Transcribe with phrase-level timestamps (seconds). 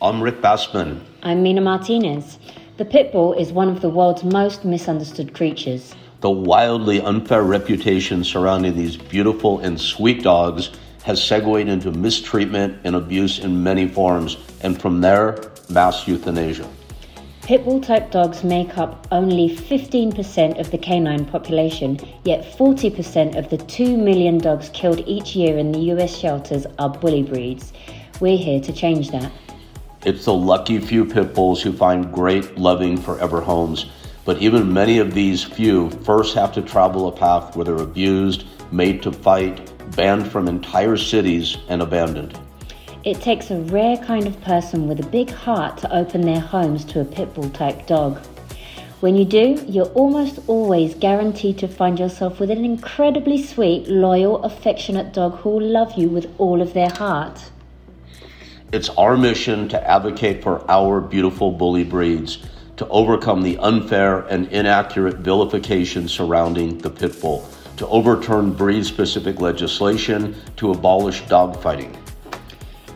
[0.00, 1.00] I'm Rick Bassman.
[1.24, 2.38] I'm Mina Martinez.
[2.76, 5.92] The pit bull is one of the world's most misunderstood creatures.
[6.20, 10.70] The wildly unfair reputation surrounding these beautiful and sweet dogs
[11.02, 15.36] has segued into mistreatment and abuse in many forms, and from there,
[15.68, 16.68] mass euthanasia.
[17.40, 23.58] Pitbull type dogs make up only 15% of the canine population, yet 40% of the
[23.58, 27.72] 2 million dogs killed each year in the US shelters are bully breeds.
[28.20, 29.32] We're here to change that.
[30.04, 33.86] It's the lucky few pit bulls who find great, loving, forever homes.
[34.24, 38.44] But even many of these few first have to travel a path where they're abused,
[38.70, 42.38] made to fight, banned from entire cities, and abandoned.
[43.02, 46.84] It takes a rare kind of person with a big heart to open their homes
[46.86, 48.18] to a pit bull type dog.
[49.00, 54.44] When you do, you're almost always guaranteed to find yourself with an incredibly sweet, loyal,
[54.44, 57.50] affectionate dog who will love you with all of their heart.
[58.70, 62.38] It's our mission to advocate for our beautiful bully breeds,
[62.76, 69.40] to overcome the unfair and inaccurate vilification surrounding the pit bull, to overturn breed specific
[69.40, 71.96] legislation, to abolish dogfighting.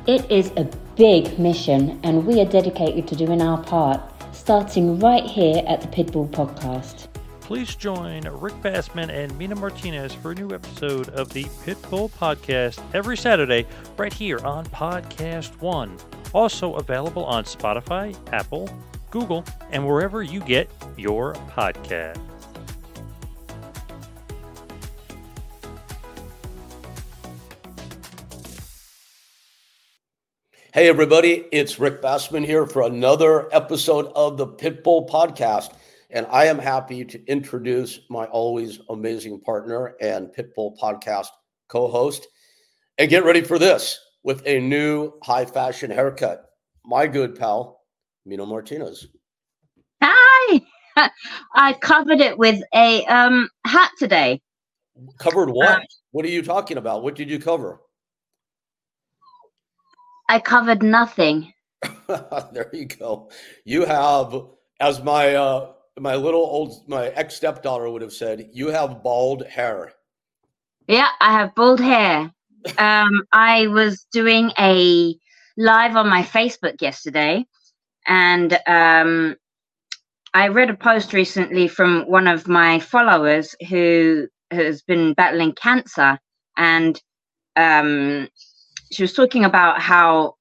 [0.06, 3.98] It is a big mission, and we are dedicated to doing our part,
[4.33, 7.12] starting right here at the Pitbull Podcast.
[7.43, 12.81] Please join Rick Bassman and Mina Martinez for a new episode of the Pitbull Podcast
[12.95, 13.67] every Saturday,
[13.99, 15.99] right here on Podcast One.
[16.33, 18.71] Also available on Spotify, Apple,
[19.11, 22.19] Google, and wherever you get your podcast.
[30.73, 35.75] Hey, everybody, it's Rick Bassman here for another episode of the Pitbull Podcast.
[36.13, 41.29] And I am happy to introduce my always amazing partner and Pitbull Podcast
[41.69, 42.29] co host.
[42.99, 46.45] And get ready for this with a new high fashion haircut.
[46.85, 47.81] My good pal,
[48.27, 49.07] Mina Martinez.
[50.03, 50.61] Hi.
[51.55, 54.43] I covered it with a um, hat today.
[55.19, 55.78] Covered what?
[55.78, 57.03] Um, what are you talking about?
[57.03, 57.81] What did you cover?
[60.28, 61.53] I covered nothing.
[62.53, 63.31] there you go.
[63.65, 64.34] You have,
[64.78, 69.47] as my uh, my little old my ex stepdaughter would have said, you have bald
[69.47, 69.92] hair.
[70.88, 72.32] Yeah, I have bald hair.
[72.78, 75.16] um, I was doing a
[75.56, 77.44] live on my Facebook yesterday,
[78.06, 79.36] and um,
[80.34, 86.19] I read a post recently from one of my followers who has been battling cancer,
[86.56, 87.00] and
[87.56, 88.28] um,
[88.91, 90.34] she was talking about how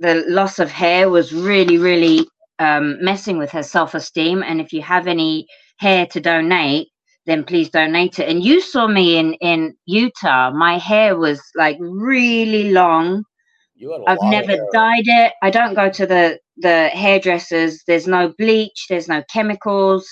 [0.00, 4.42] the loss of hair was really, really um, messing with her self esteem.
[4.42, 5.46] And if you have any
[5.78, 6.88] hair to donate,
[7.26, 8.28] then please donate it.
[8.28, 10.50] And you saw me in in Utah.
[10.50, 13.24] My hair was like really long.
[14.08, 15.32] I've never dyed it.
[15.42, 17.82] I don't go to the the hairdressers.
[17.86, 18.86] There's no bleach.
[18.88, 20.08] There's no chemicals.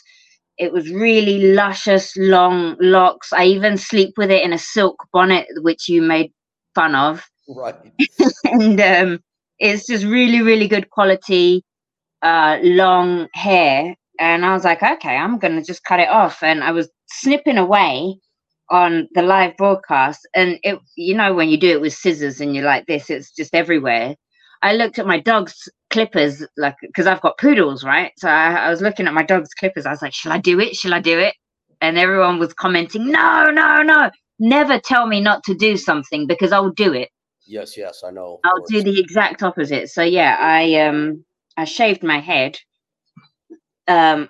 [0.58, 3.32] It was really luscious, long locks.
[3.32, 6.32] I even sleep with it in a silk bonnet, which you made
[6.74, 7.26] fun of.
[7.48, 7.74] Right.
[8.44, 9.20] and um,
[9.58, 11.62] it's just really, really good quality,
[12.26, 13.94] uh, long hair.
[14.18, 16.42] And I was like, okay, I'm going to just cut it off.
[16.42, 18.18] And I was snipping away
[18.68, 20.26] on the live broadcast.
[20.34, 23.30] And it, you know, when you do it with scissors and you're like this, it's
[23.30, 24.16] just everywhere.
[24.62, 28.10] I looked at my dog's clippers, like, because I've got poodles, right?
[28.18, 29.86] So I, I was looking at my dog's clippers.
[29.86, 30.74] I was like, shall I do it?
[30.74, 31.34] Shall I do it?
[31.80, 34.10] And everyone was commenting, no, no, no.
[34.40, 37.10] Never tell me not to do something because I'll do it.
[37.46, 38.40] Yes, yes, I know.
[38.44, 39.90] I'll do the exact opposite.
[39.90, 41.24] So yeah, I um
[41.56, 42.58] I shaved my head
[43.88, 44.28] um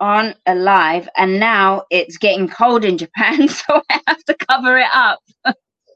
[0.00, 4.90] on alive and now it's getting cold in Japan, so I have to cover it
[4.92, 5.20] up.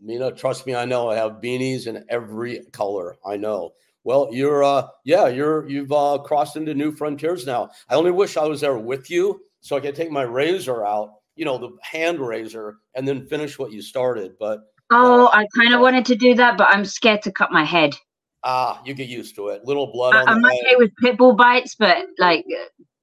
[0.00, 1.08] Mina, trust me, I know.
[1.10, 3.16] I have beanies in every color.
[3.24, 3.72] I know.
[4.04, 7.70] Well, you're uh yeah, you're you've uh crossed into new frontiers now.
[7.88, 11.10] I only wish I was there with you so I could take my razor out,
[11.36, 14.32] you know, the hand razor, and then finish what you started.
[14.40, 17.64] But Oh, I kind of wanted to do that, but I'm scared to cut my
[17.64, 17.96] head.
[18.44, 19.64] Ah, you get used to it.
[19.64, 20.14] Little blood.
[20.14, 20.44] On the phone.
[20.44, 22.44] I, am okay with pit bull bites, but like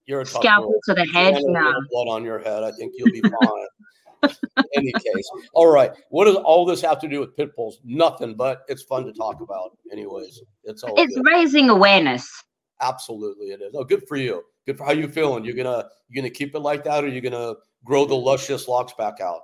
[0.06, 1.36] you're a scalpel to the head.
[1.46, 1.74] No.
[1.92, 2.64] Blood on your head.
[2.64, 3.68] I think you'll be fine.
[4.24, 5.92] In any case, all right.
[6.10, 7.80] What does all this have to do with pit bulls?
[7.86, 9.78] Nothing, but it's fun to talk about.
[9.92, 10.94] Anyways, it's all.
[10.98, 11.25] It's good.
[11.25, 12.30] raising awareness.
[12.81, 13.74] Absolutely, it is.
[13.75, 14.44] Oh, good for you.
[14.66, 15.46] Good for how you feeling.
[15.46, 17.54] You're gonna you're gonna keep it like that, or you're gonna
[17.86, 19.42] grow the luscious locks back out?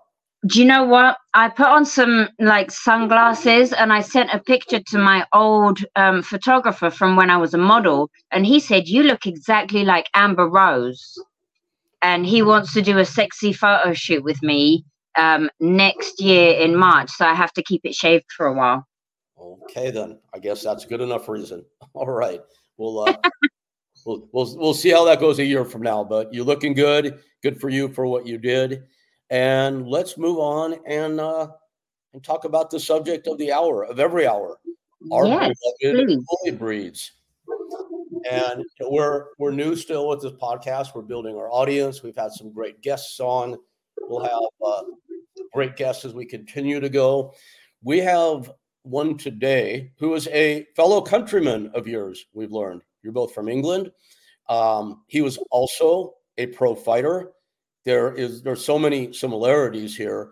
[0.47, 1.17] Do you know what?
[1.33, 6.21] I put on some like sunglasses and I sent a picture to my old um,
[6.21, 10.47] photographer from when I was a model, and he said, You look exactly like Amber
[10.47, 11.17] Rose.
[12.01, 14.85] And he wants to do a sexy photo shoot with me
[15.17, 17.09] um, next year in March.
[17.09, 18.85] So I have to keep it shaved for a while.
[19.39, 20.19] Okay, then.
[20.33, 21.65] I guess that's good enough reason.
[21.93, 22.41] All right.
[22.77, 23.15] We'll uh,
[24.05, 26.03] we'll we'll we'll see how that goes a year from now.
[26.03, 27.19] But you're looking good.
[27.41, 28.83] Good for you for what you did.
[29.29, 31.47] And let's move on and uh,
[32.13, 34.59] and talk about the subject of the hour of every hour.
[35.11, 37.11] Our yes, beloved bully breeds.
[38.29, 40.95] And we're we're new still with this podcast.
[40.95, 42.03] We're building our audience.
[42.03, 43.55] We've had some great guests on.
[44.01, 44.83] We'll have uh,
[45.53, 47.33] great guests as we continue to go.
[47.83, 48.51] We have
[48.83, 52.25] one today who is a fellow countryman of yours.
[52.33, 53.91] We've learned you're both from England.
[54.47, 57.31] Um, he was also a pro fighter.
[57.85, 60.31] There is there's so many similarities here,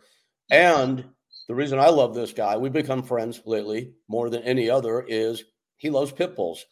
[0.50, 1.06] and
[1.48, 5.44] the reason I love this guy, we've become friends lately more than any other, is
[5.78, 6.66] he loves pit bulls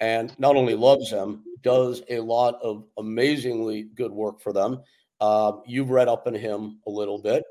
[0.00, 4.82] and not only loves them, does a lot of amazingly good work for them.
[5.20, 7.42] Uh, you've read up on him a little bit.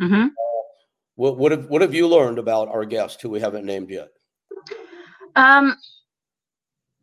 [0.00, 0.24] Mm-hmm.
[0.24, 0.62] Uh,
[1.16, 4.08] what, what, have what have you learned about our guest who we haven't named yet?
[5.36, 5.76] Um,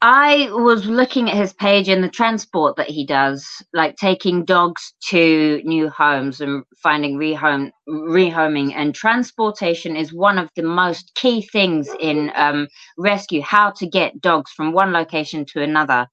[0.03, 4.95] I was looking at his page and the transport that he does, like taking dogs
[5.09, 8.73] to new homes and finding rehome, rehoming.
[8.73, 12.67] And transportation is one of the most key things in um,
[12.97, 16.07] rescue how to get dogs from one location to another.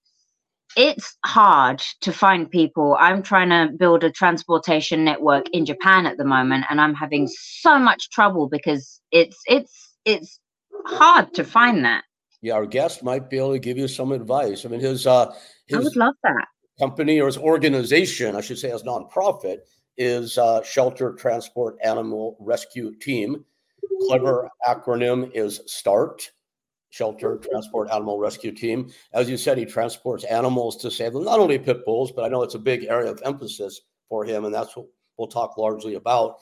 [0.76, 2.94] It's hard to find people.
[3.00, 7.26] I'm trying to build a transportation network in Japan at the moment, and I'm having
[7.26, 10.38] so much trouble because it's it's it's
[10.84, 12.04] hard to find that
[12.40, 14.64] yeah, our guest might be able to give you some advice.
[14.64, 15.32] I mean, his uh,
[15.66, 16.46] his I would love that
[16.78, 19.58] company or his organization, I should say, as nonprofit,
[19.96, 23.44] is uh, Shelter Transport Animal Rescue Team.
[24.06, 26.30] Clever acronym is START.
[26.90, 28.90] Shelter Transport Animal Rescue Team.
[29.12, 32.28] As you said, he transports animals to save them, not only pit bulls, but I
[32.28, 34.86] know it's a big area of emphasis for him, and that's what
[35.18, 36.36] we'll talk largely about.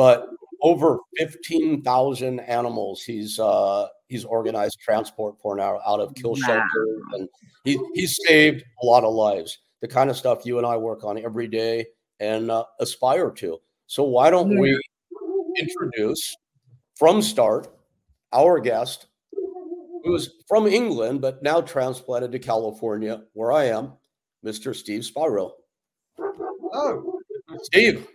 [0.00, 0.30] But
[0.62, 7.28] over 15,000 animals he's uh, he's organized transport for now out of kill shelters, and
[7.64, 9.58] he he's saved a lot of lives.
[9.82, 11.84] The kind of stuff you and I work on every day
[12.18, 13.58] and uh, aspire to.
[13.88, 14.60] So why don't yeah.
[14.60, 14.80] we
[15.58, 16.34] introduce
[16.96, 17.68] from start
[18.32, 19.08] our guest,
[20.02, 23.92] who's from England but now transplanted to California, where I am,
[24.46, 24.74] Mr.
[24.74, 25.56] Steve Spiro.
[26.72, 27.20] Oh,
[27.64, 28.06] Steve.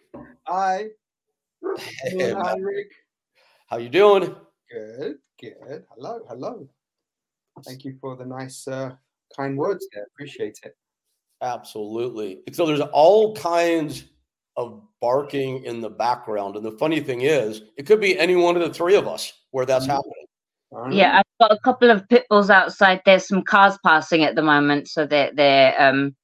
[0.48, 0.88] Hi.
[1.78, 2.92] Hey, Hi, Rick.
[3.68, 4.36] How you doing?
[4.72, 5.18] Good.
[5.40, 5.84] Good.
[5.96, 6.20] Hello.
[6.28, 6.68] Hello.
[7.66, 8.96] Thank you for the nice, uh,
[9.36, 10.04] kind words there.
[10.14, 10.76] Appreciate it.
[11.42, 12.42] Absolutely.
[12.54, 14.06] So there's all kinds
[14.58, 16.56] of barking in the background.
[16.56, 19.32] And the funny thing is, it could be any one of the three of us
[19.52, 19.92] where that's mm-hmm.
[19.92, 20.26] happening.
[20.92, 23.02] Yeah, I've got a couple of pit bulls outside.
[23.06, 26.16] There's some cars passing at the moment, so they're they're um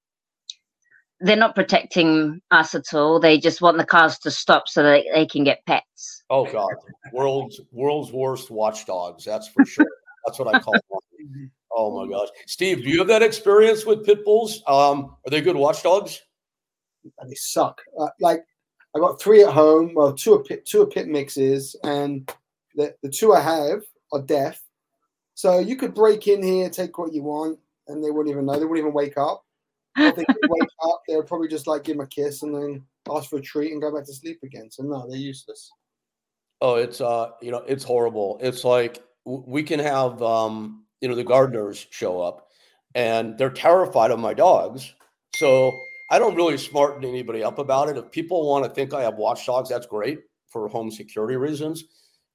[1.21, 3.19] they're not protecting us at all.
[3.19, 6.23] They just want the cars to stop so that they can get pets.
[6.29, 6.71] Oh God,
[7.13, 9.23] world's world's worst watchdogs.
[9.23, 9.87] That's for sure.
[10.25, 11.51] That's what I call them.
[11.73, 14.61] Oh my gosh, Steve, do you have that experience with pit bulls?
[14.67, 16.19] Um, are they good watchdogs?
[17.25, 17.81] They suck.
[17.97, 18.43] Uh, like
[18.93, 19.93] I got three at home.
[19.95, 22.29] Well, two are pit, two are pit mixes, and
[22.75, 24.61] the the two I have are deaf.
[25.33, 27.57] So you could break in here, take what you want,
[27.87, 28.59] and they wouldn't even know.
[28.59, 29.45] They wouldn't even wake up.
[29.97, 32.83] If they wake up, they would probably just like give them a kiss and then
[33.09, 34.69] ask for a treat and go back to sleep again.
[34.71, 35.69] So no, they're useless.
[36.61, 38.39] Oh, it's uh, you know, it's horrible.
[38.41, 42.47] It's like we can have um, you know, the gardeners show up
[42.95, 44.93] and they're terrified of my dogs.
[45.35, 45.77] So
[46.09, 47.97] I don't really smarten anybody up about it.
[47.97, 51.85] If people want to think I have watchdogs, that's great for home security reasons.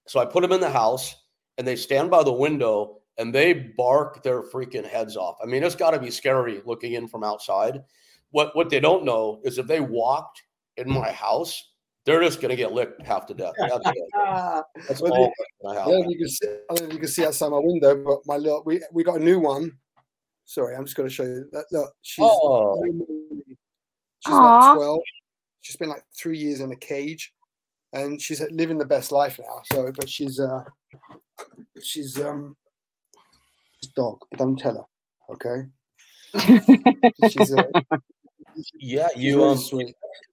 [0.08, 1.14] So I put them in the house
[1.58, 5.36] and they stand by the window and they bark their freaking heads off.
[5.42, 7.82] I mean, it's got to be scary looking in from outside.
[8.30, 10.42] What what they don't know is if they walked
[10.76, 11.70] in my house,
[12.04, 13.54] they're just going to get licked half to death.
[13.58, 13.84] That's,
[14.88, 15.32] That's all
[15.68, 16.46] I don't know you can see.
[16.46, 19.04] I don't know if you can see outside my window, but my little we we
[19.04, 19.72] got a new one.
[20.44, 21.64] Sorry, I'm just going to show you that.
[21.72, 22.80] Look, she's oh.
[24.24, 25.00] she's like twelve.
[25.62, 27.32] She's been like three years in a cage,
[27.92, 29.62] and she's living the best life now.
[29.72, 30.62] So, but she's uh,
[31.82, 32.56] she's um
[33.88, 34.88] dog, but don't tell
[35.28, 35.68] her, okay?
[37.28, 37.70] she's a,
[38.78, 39.58] yeah, you um,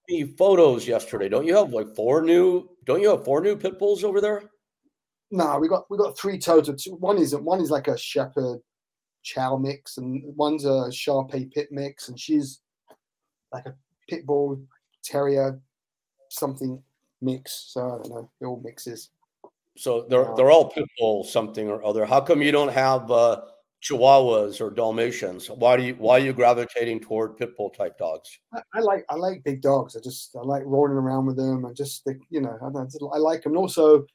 [0.10, 1.30] me photos yesterday.
[1.30, 2.70] Don't you have like four new?
[2.86, 4.44] Don't you have four new pit bulls over there?
[5.32, 6.76] No, we got we got three total.
[7.00, 8.60] One is one is like a shepherd
[9.24, 12.62] chow mix, and one's a Shar Pei pit mix, and she's
[13.52, 13.76] like a
[14.10, 14.62] pit bull
[15.04, 15.60] terrier
[16.30, 16.82] something
[17.22, 17.72] mix.
[17.74, 19.10] So I don't know, it all mixes.
[19.78, 22.06] So they're they're all pit bull something or other.
[22.06, 23.42] How come you don't have uh,
[23.84, 25.50] Chihuahuas or Dalmatians?
[25.50, 28.40] Why do you why are you gravitating toward pit bull type dogs?
[28.54, 29.96] I, I, like I like big dogs.
[29.96, 31.66] I just I like rolling around with them.
[31.66, 33.54] I just you know I, I like them.
[33.54, 34.06] And also,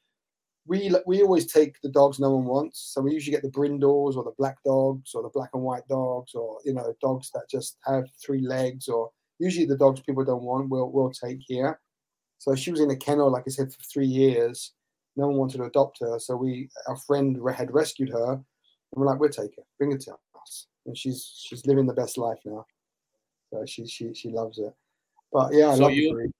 [0.67, 2.93] we we always take the dogs no one wants.
[2.95, 5.87] So we usually get the brindles or the black dogs or the black and white
[5.89, 10.25] dogs or you know dogs that just have three legs or usually the dogs people
[10.25, 11.81] don't want we'll we'll take here.
[12.39, 14.73] So she was in a kennel, like I said, for three years.
[15.19, 18.45] No one wanted to adopt her, so we our friend had rescued her, and
[18.95, 22.17] we're like, we'll take her, bring her to us, and she's she's living the best
[22.17, 22.65] life now.
[23.51, 24.73] So she she she loves it.
[25.33, 26.31] But yeah, I so love you,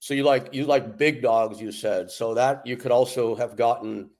[0.00, 2.10] so you like you like big dogs, you said.
[2.10, 4.10] So that you could also have gotten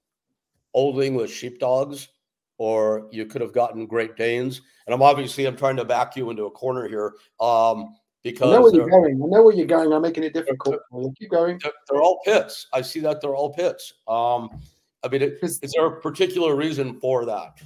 [0.73, 2.09] old English sheepdogs,
[2.57, 4.63] or you could have gotten Great Danes.
[4.87, 7.15] And I'm obviously I'm trying to back you into a corner here.
[7.39, 9.15] Um, because I know where you're going.
[9.23, 9.93] I know where you're going.
[9.93, 10.77] I'm making it difficult.
[11.19, 11.59] Keep going.
[11.63, 12.67] They're, they're, all pits.
[12.73, 13.95] I see that they're all pits.
[14.09, 14.61] Um,
[15.03, 17.59] I mean, it, is there a particular reason for that?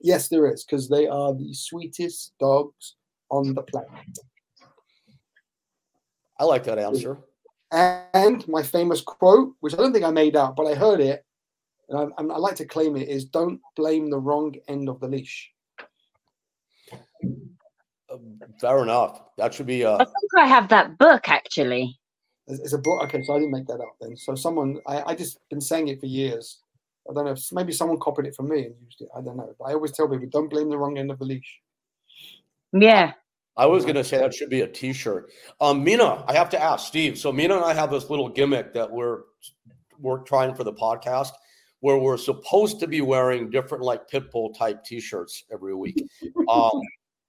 [0.00, 2.96] Yes, there is, because they are the sweetest dogs
[3.30, 4.18] on the planet.
[6.38, 7.18] I like that answer.
[7.70, 11.24] And my famous quote, which I don't think I made up, but I heard it,
[11.88, 15.08] and I, I like to claim it, is don't blame the wrong end of the
[15.08, 15.51] leash.
[18.60, 19.22] Fair enough.
[19.38, 19.84] That should be.
[19.84, 19.94] Uh...
[19.94, 21.98] I think I have that book actually.
[22.48, 23.02] It's a book.
[23.04, 24.16] Okay, so I didn't make that up then.
[24.16, 26.58] So someone, I, I just been saying it for years.
[27.08, 27.32] I don't know.
[27.32, 29.08] If, maybe someone copied it from me and used it.
[29.16, 29.54] I don't know.
[29.58, 31.60] But I always tell people, don't blame the wrong end of the leash.
[32.72, 33.12] Yeah.
[33.56, 35.30] I was going to say that should be a T-shirt.
[35.60, 37.18] Um, Mina, I have to ask Steve.
[37.18, 39.22] So Mina and I have this little gimmick that we're
[39.98, 41.30] we're trying for the podcast,
[41.80, 46.02] where we're supposed to be wearing different like pitbull type T-shirts every week.
[46.48, 46.80] Um,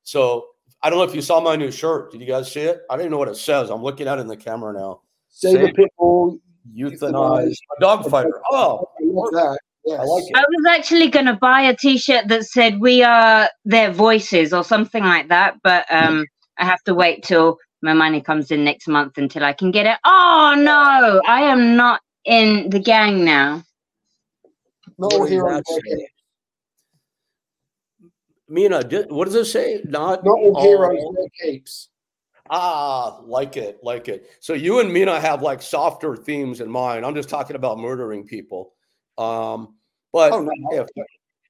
[0.03, 0.47] so
[0.81, 2.11] I don't know if you saw my new shirt.
[2.11, 2.81] Did you guys see it?
[2.89, 3.69] I don't even know what it says.
[3.69, 5.01] I'm looking at it in the camera now.
[5.29, 6.39] Save, Save the pitbull,
[6.75, 8.41] euthanize a dog fighter.
[8.51, 9.57] Oh, that.
[9.85, 9.99] Yes.
[9.99, 10.35] I like it.
[10.35, 14.63] I was actually going to buy a T-shirt that said "We are their voices" or
[14.63, 16.25] something like that, but um,
[16.57, 19.85] I have to wait till my money comes in next month until I can get
[19.85, 19.97] it.
[20.05, 23.63] Oh no, I am not in the gang now.
[24.97, 25.61] No hero.
[28.49, 29.81] Mina, did, what does it say?
[29.85, 31.89] Not, not all heroes wear capes.
[32.49, 34.29] Ah, like it, like it.
[34.39, 37.05] So you and Mina have like softer themes in mind.
[37.05, 38.73] I'm just talking about murdering people.
[39.17, 39.75] Um,
[40.11, 40.53] but oh, no.
[40.71, 40.87] if,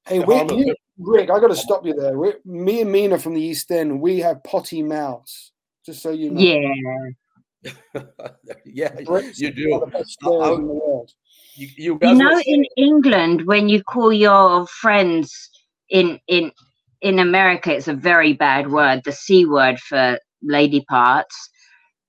[0.07, 2.17] hey, we, you, Rick, I got to stop you there.
[2.17, 5.51] We're, me and Mina from the East End, we have potty mouths.
[5.85, 6.39] Just so you know.
[6.39, 7.73] Yeah.
[8.65, 8.99] yeah,
[9.35, 9.91] you do.
[11.55, 15.49] You, you, you know, in England, when you call your friends
[15.89, 16.51] in in
[17.03, 21.49] in America, it's a very bad word, the c word for lady parts.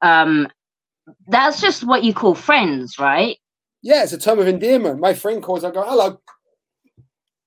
[0.00, 0.48] Um,
[1.28, 3.36] that's just what you call friends, right?
[3.82, 5.00] Yeah, it's a term of endearment.
[5.00, 6.20] My friend calls, I go, hello.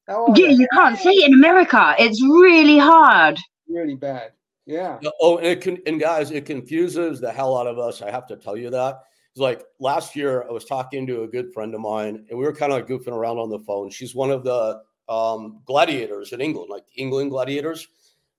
[0.08, 0.60] yeah, you?
[0.60, 1.96] you can't say it in America.
[1.98, 3.40] It's really hard.
[3.68, 4.34] Really bad.
[4.66, 5.00] Yeah.
[5.22, 8.02] Oh, and it can, and guys, it confuses the hell out of us.
[8.02, 9.00] I have to tell you that.
[9.32, 12.46] It's like last year, I was talking to a good friend of mine, and we
[12.46, 13.90] were kind of goofing around on the phone.
[13.90, 17.88] She's one of the um, gladiators in England, like the England gladiators.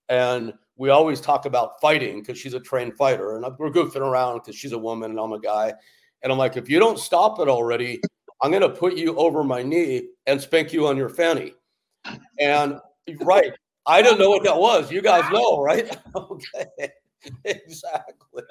[0.08, 3.36] And we always talk about fighting because she's a trained fighter.
[3.36, 5.74] And we're goofing around because she's a woman and I'm a guy.
[6.22, 8.00] And I'm like, if you don't stop it already,
[8.42, 11.54] I'm going to put you over my knee and spank you on your fanny.
[12.38, 12.78] And
[13.22, 13.52] right,
[13.86, 14.92] I didn't know what that was.
[14.92, 15.96] You guys know, right?
[16.16, 16.90] okay,
[17.44, 18.42] exactly.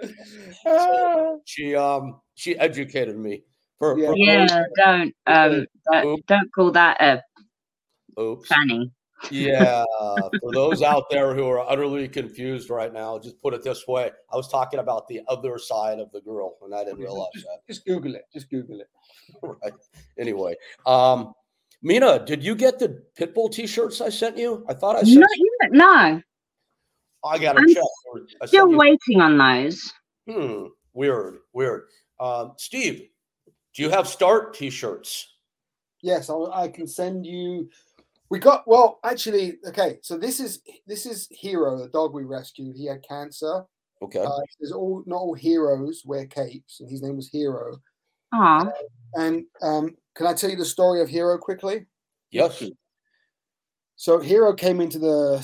[0.63, 3.43] So she um she educated me.
[3.79, 7.21] For, yeah, for yeah don't um don't, don't call that a
[8.19, 8.47] Oops.
[8.47, 8.91] fanny
[9.31, 9.83] yeah,
[10.41, 14.11] for those out there who are utterly confused right now, just put it this way:
[14.31, 17.45] I was talking about the other side of the girl, and I didn't realize just,
[17.67, 17.67] that.
[17.67, 18.25] Just Google it.
[18.31, 18.89] Just Google it.
[19.41, 19.73] right.
[20.19, 20.55] Anyway,
[20.85, 21.33] um,
[21.81, 24.65] Mina, did you get the Pitbull T-shirts I sent you?
[24.69, 25.19] I thought I sent.
[25.19, 25.29] Not
[25.61, 25.71] yet.
[25.71, 26.21] No.
[27.25, 27.83] I got to check.
[28.41, 29.91] I still waiting on those.
[30.29, 30.67] Hmm.
[30.93, 31.39] Weird.
[31.53, 31.83] Weird.
[32.19, 33.09] Um, Steve,
[33.75, 35.33] do you have Start T-shirts?
[36.01, 37.69] Yes, I, I can send you
[38.29, 39.99] we got well, actually, okay.
[40.01, 42.75] So this is this is Hero, the dog we rescued.
[42.75, 43.63] He had cancer.
[44.01, 44.19] Okay.
[44.19, 47.77] Uh, there's all not all heroes wear capes, and his name was Hero.
[48.33, 48.67] Ah.
[48.67, 48.71] Uh,
[49.15, 51.85] and um, can I tell you the story of Hero quickly?
[52.31, 52.63] Yes.
[53.95, 55.37] So Hero came into the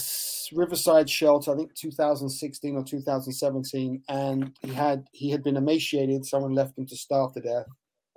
[0.53, 6.25] Riverside shelter, I think 2016 or 2017, and he had he had been emaciated.
[6.25, 7.65] Someone left him to starve to death,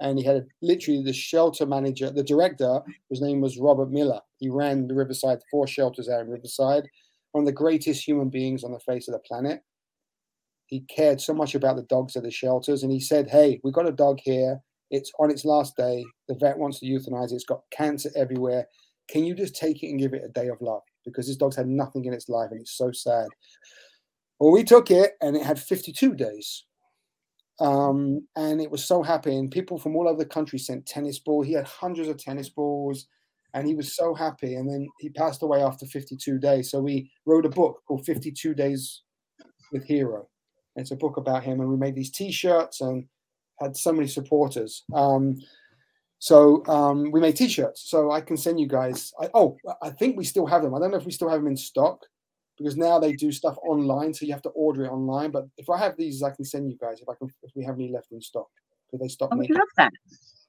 [0.01, 4.21] and he had literally the shelter manager, the director, whose name was Robert Miller.
[4.39, 6.85] He ran the Riverside, four shelters out in Riverside,
[7.33, 9.63] one of the greatest human beings on the face of the planet.
[10.67, 13.75] He cared so much about the dogs at the shelters, and he said, Hey, we've
[13.75, 14.61] got a dog here.
[14.91, 16.05] It's on its last day.
[16.29, 17.37] The vet wants to euthanize it.
[17.37, 18.67] It's got cancer everywhere.
[19.09, 20.83] Can you just take it and give it a day of love?
[21.05, 23.29] Because this dog's had nothing in its life, and it's so sad.
[24.39, 26.65] Well, we took it, and it had 52 days
[27.61, 29.35] Um, and it was so happy.
[29.37, 31.47] And people from all over the country sent tennis balls.
[31.47, 33.07] He had hundreds of tennis balls
[33.55, 34.55] and he was so happy.
[34.55, 36.71] And then he passed away after 52 days.
[36.71, 39.03] So we wrote a book called 52 Days
[39.73, 40.29] with Hero.
[40.75, 41.61] And it's a book about him.
[41.61, 43.07] And we made these t shirts and
[43.61, 44.85] had so many supporters.
[44.95, 45.39] Um,
[46.19, 47.89] so um, we made t-shirts.
[47.89, 49.13] So I can send you guys.
[49.21, 50.75] I, oh, I think we still have them.
[50.75, 52.01] I don't know if we still have them in stock
[52.59, 55.31] because now they do stuff online, so you have to order it online.
[55.31, 57.29] But if I have these, I can send you guys if I can.
[57.43, 58.49] If we have any left in stock,
[58.87, 59.93] because they stop I would love that.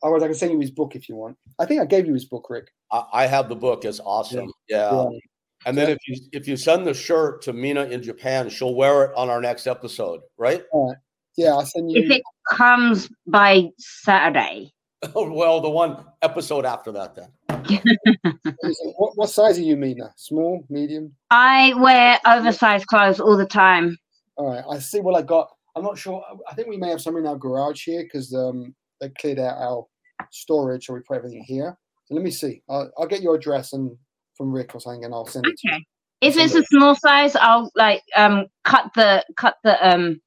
[0.03, 1.37] Otherwise, I can send you his book if you want.
[1.59, 2.71] I think I gave you his book, Rick.
[2.91, 3.83] I, I have the book.
[3.83, 4.51] It's awesome.
[4.69, 4.91] Yeah.
[4.91, 5.09] yeah.
[5.09, 5.19] yeah.
[5.65, 9.05] And then if you if you send the shirt to Mina in Japan, she'll wear
[9.05, 10.63] it on our next episode, right?
[11.35, 12.03] Yeah, I'll send you.
[12.03, 14.71] If it comes by Saturday.
[15.15, 17.29] Oh, well, the one episode after that, then.
[18.97, 20.13] what, what size are you, Mina?
[20.15, 21.13] Small, medium?
[21.29, 23.97] I wear oversized clothes all the time.
[24.35, 25.49] All right, I see what I got.
[25.75, 26.23] I'm not sure.
[26.49, 29.57] I think we may have some in our garage here because um, they cleared out
[29.57, 29.85] our
[30.31, 31.77] storage, so we put everything here.
[32.05, 32.61] So let me see.
[32.69, 33.95] I'll, I'll get your address and
[34.35, 35.59] from Rick or something, and I'll send it.
[35.65, 35.83] Okay.
[36.21, 40.19] If it's a small size, I'll like um cut the cut the um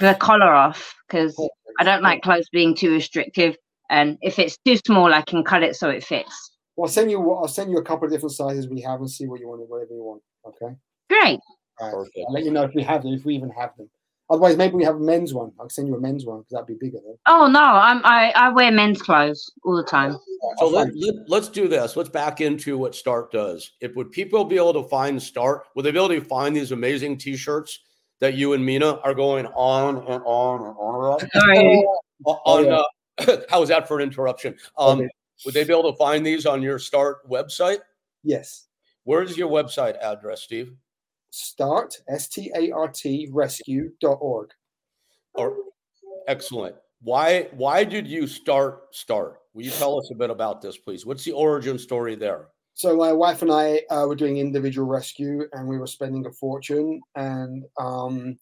[0.00, 3.56] the collar off because oh, I don't like clothes being too restrictive.
[3.90, 6.52] And if it's too small, I can cut it so it fits.
[6.76, 7.30] Well, I'll send you.
[7.32, 9.68] I'll send you a couple of different sizes we have and see what you want,
[9.68, 10.22] whatever you want.
[10.46, 10.74] Okay.
[11.08, 11.40] Great.
[11.80, 11.92] Right.
[11.92, 13.90] I'll let you know if we have them, if we even have them.
[14.30, 15.50] Otherwise, maybe we have a men's one.
[15.58, 16.98] I'll send you a men's one because that'd be bigger.
[17.04, 17.16] Then.
[17.26, 20.16] Oh no, I'm I, I wear men's clothes all the time.
[20.58, 20.88] So let,
[21.28, 21.96] let, us do this.
[21.96, 23.72] Let's back into what Start does.
[23.80, 25.64] If would people be able to find Start?
[25.74, 27.80] Would they be able to find these amazing T-shirts
[28.20, 31.30] that you and Mina are going on and on and on about?
[31.32, 31.84] Sorry.
[32.24, 34.56] on uh, how was that for an interruption?
[34.78, 35.08] Um, okay.
[35.44, 37.78] Would they be able to find these on your Start website?
[38.22, 38.66] Yes.
[39.04, 40.74] Where is your website address, Steve?
[41.30, 44.50] Start S T A R T rescue.org.
[45.34, 45.56] Or
[46.28, 46.76] excellent.
[47.02, 49.38] Why why did you start Start?
[49.54, 51.06] Will you tell us a bit about this, please?
[51.06, 52.48] What's the origin story there?
[52.74, 56.30] So my wife and I uh, were doing individual rescue, and we were spending a
[56.30, 58.38] fortune, and um,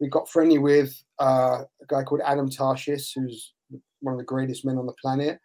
[0.00, 3.52] we got friendly with uh, a guy called Adam Tarshis, who's
[4.00, 5.38] one of the greatest men on the planet.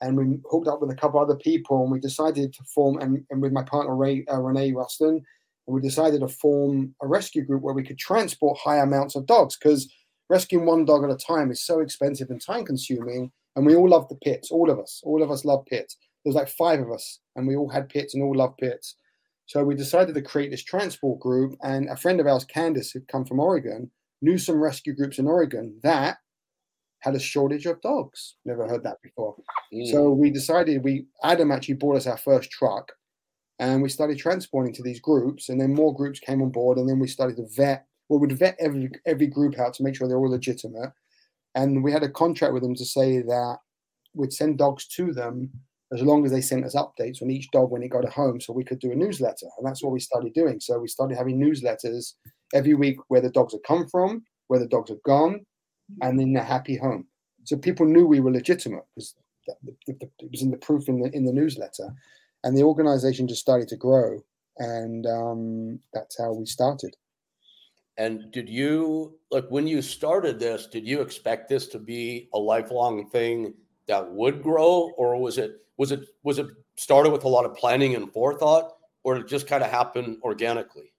[0.00, 3.24] And we hooked up with a couple other people, and we decided to form, and,
[3.30, 5.22] and with my partner Ray, uh, Renee Ruston,
[5.66, 9.56] we decided to form a rescue group where we could transport high amounts of dogs
[9.56, 9.92] because
[10.28, 13.32] rescuing one dog at a time is so expensive and time consuming.
[13.56, 15.96] And we all love the pits, all of us, all of us love pits.
[16.26, 18.96] There's like five of us, and we all had pits and all loved pits.
[19.46, 21.54] So we decided to create this transport group.
[21.62, 25.28] And a friend of ours, Candice, who'd come from Oregon, knew some rescue groups in
[25.28, 26.16] Oregon that
[26.98, 28.34] had a shortage of dogs.
[28.44, 29.36] Never heard that before.
[29.72, 29.92] Mm.
[29.92, 32.90] So we decided we Adam actually bought us our first truck
[33.60, 36.88] and we started transporting to these groups and then more groups came on board and
[36.88, 40.08] then we started to vet well we'd vet every every group out to make sure
[40.08, 40.90] they're all legitimate.
[41.54, 43.58] And we had a contract with them to say that
[44.12, 45.52] we'd send dogs to them
[45.92, 48.40] as long as they sent us updates on each dog when it got a home
[48.40, 49.46] so we could do a newsletter.
[49.56, 50.58] And that's what we started doing.
[50.60, 52.14] So we started having newsletters
[52.54, 55.46] every week where the dogs had come from, where the dogs had gone,
[56.02, 57.06] and in a happy home.
[57.44, 59.14] So people knew we were legitimate because
[59.86, 61.94] it was in the proof in the in the newsletter,
[62.42, 64.20] and the organization just started to grow,
[64.58, 66.96] and um, that's how we started.
[67.98, 70.66] And did you like when you started this?
[70.66, 73.54] Did you expect this to be a lifelong thing
[73.88, 76.46] that would grow, or was it was it was it
[76.76, 78.72] started with a lot of planning and forethought,
[79.04, 80.92] or it just kind of happen organically?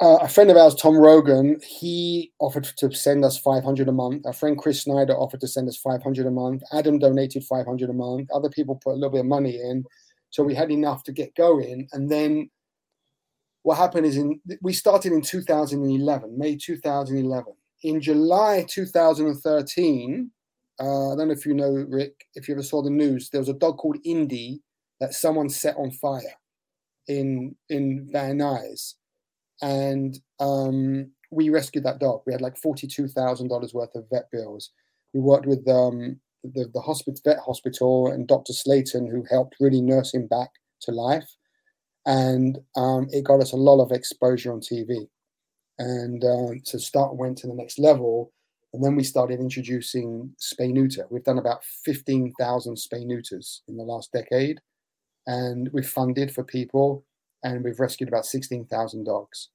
[0.00, 4.24] uh, a friend of ours, Tom Rogan, he offered to send us 500 a month.
[4.24, 6.62] Our friend Chris Snyder offered to send us 500 a month.
[6.72, 8.30] Adam donated 500 a month.
[8.32, 9.84] Other people put a little bit of money in.
[10.30, 11.86] So we had enough to get going.
[11.92, 12.48] And then
[13.62, 17.52] what happened is in we started in 2011, May 2011.
[17.82, 20.30] In July 2013,
[20.80, 23.40] uh, I don't know if you know, Rick, if you ever saw the news, there
[23.40, 24.62] was a dog called Indy
[25.00, 26.34] that someone set on fire
[27.08, 28.94] in in Van Nuys
[29.62, 32.22] and um, we rescued that dog.
[32.26, 34.70] We had like forty-two thousand dollars worth of vet bills.
[35.14, 38.52] We worked with um, the the hospital, vet hospital, and Dr.
[38.52, 40.50] Slayton, who helped really nurse him back
[40.82, 41.28] to life,
[42.06, 45.08] and um, it got us a lot of exposure on TV.
[45.78, 48.32] And uh, to start went to the next level,
[48.72, 51.06] and then we started introducing spay neuter.
[51.10, 54.60] We've done about fifteen thousand spay neuters in the last decade,
[55.26, 57.04] and we've funded for people
[57.42, 59.48] and we've rescued about 16,000 dogs.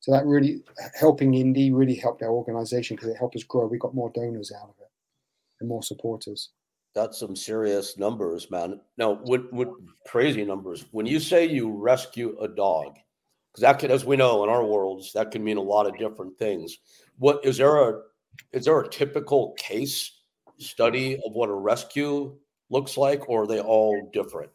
[0.00, 0.62] So that really
[0.98, 3.66] helping Indy really helped our organization because it helped us grow.
[3.66, 4.90] We got more donors out of it
[5.60, 6.50] and more supporters.
[6.94, 8.80] That's some serious numbers, man.
[8.96, 9.68] Now, what, what
[10.06, 10.86] crazy numbers?
[10.92, 12.96] When you say you rescue a dog,
[13.52, 15.98] because that could, as we know in our worlds, that can mean a lot of
[15.98, 16.76] different things.
[17.18, 18.02] What is there a
[18.52, 20.12] is there a typical case
[20.58, 22.36] study of what a rescue
[22.70, 24.50] looks like, or are they all different?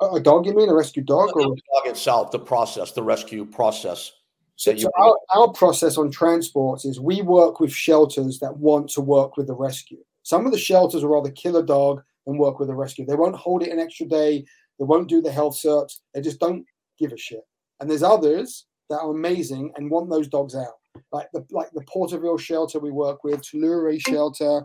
[0.00, 2.30] A dog, you mean a rescue dog, or the dog itself?
[2.32, 4.12] The process, the rescue process.
[4.56, 9.00] So, so our, our process on transports is we work with shelters that want to
[9.00, 9.98] work with the rescue.
[10.24, 13.06] Some of the shelters will rather kill a dog and work with the rescue.
[13.06, 14.44] They won't hold it an extra day.
[14.78, 15.94] They won't do the health search.
[16.14, 16.64] They just don't
[16.98, 17.46] give a shit.
[17.80, 20.74] And there's others that are amazing and want those dogs out,
[21.12, 24.62] like the like the Porterville shelter we work with, Tulare shelter.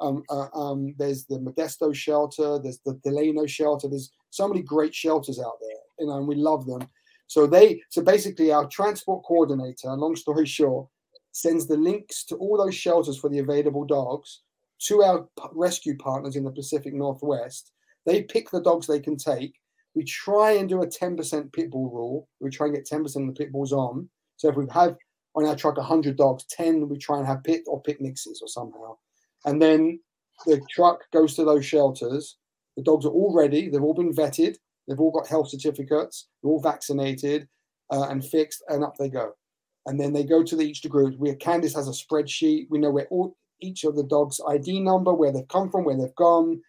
[0.00, 2.58] Um, uh, um, there's the Modesto shelter.
[2.58, 3.88] There's the Delano shelter.
[3.88, 6.88] There's so many great shelters out there, you know, and we love them.
[7.26, 10.88] So they, so basically, our transport coordinator, long story short,
[11.32, 14.40] sends the links to all those shelters for the available dogs
[14.86, 17.72] to our rescue partners in the Pacific Northwest.
[18.06, 19.54] They pick the dogs they can take.
[19.94, 22.28] We try and do a 10% pit bull rule.
[22.40, 24.08] We try and get 10% of the pit bulls on.
[24.36, 24.96] So if we have
[25.34, 28.48] on our truck 100 dogs, 10 we try and have pit or pit mixes or
[28.48, 28.96] somehow.
[29.44, 30.00] And then
[30.46, 32.36] the truck goes to those shelters.
[32.76, 33.68] The dogs are all ready.
[33.68, 34.56] They've all been vetted.
[34.88, 36.28] They've all got health certificates.
[36.42, 37.48] They're all vaccinated
[37.90, 39.32] uh, and fixed, and up they go.
[39.86, 41.18] And then they go to the, each group.
[41.18, 42.66] We Candice has a spreadsheet.
[42.70, 45.96] We know where all each of the dog's ID number, where they've come from, where
[45.96, 46.60] they've gone,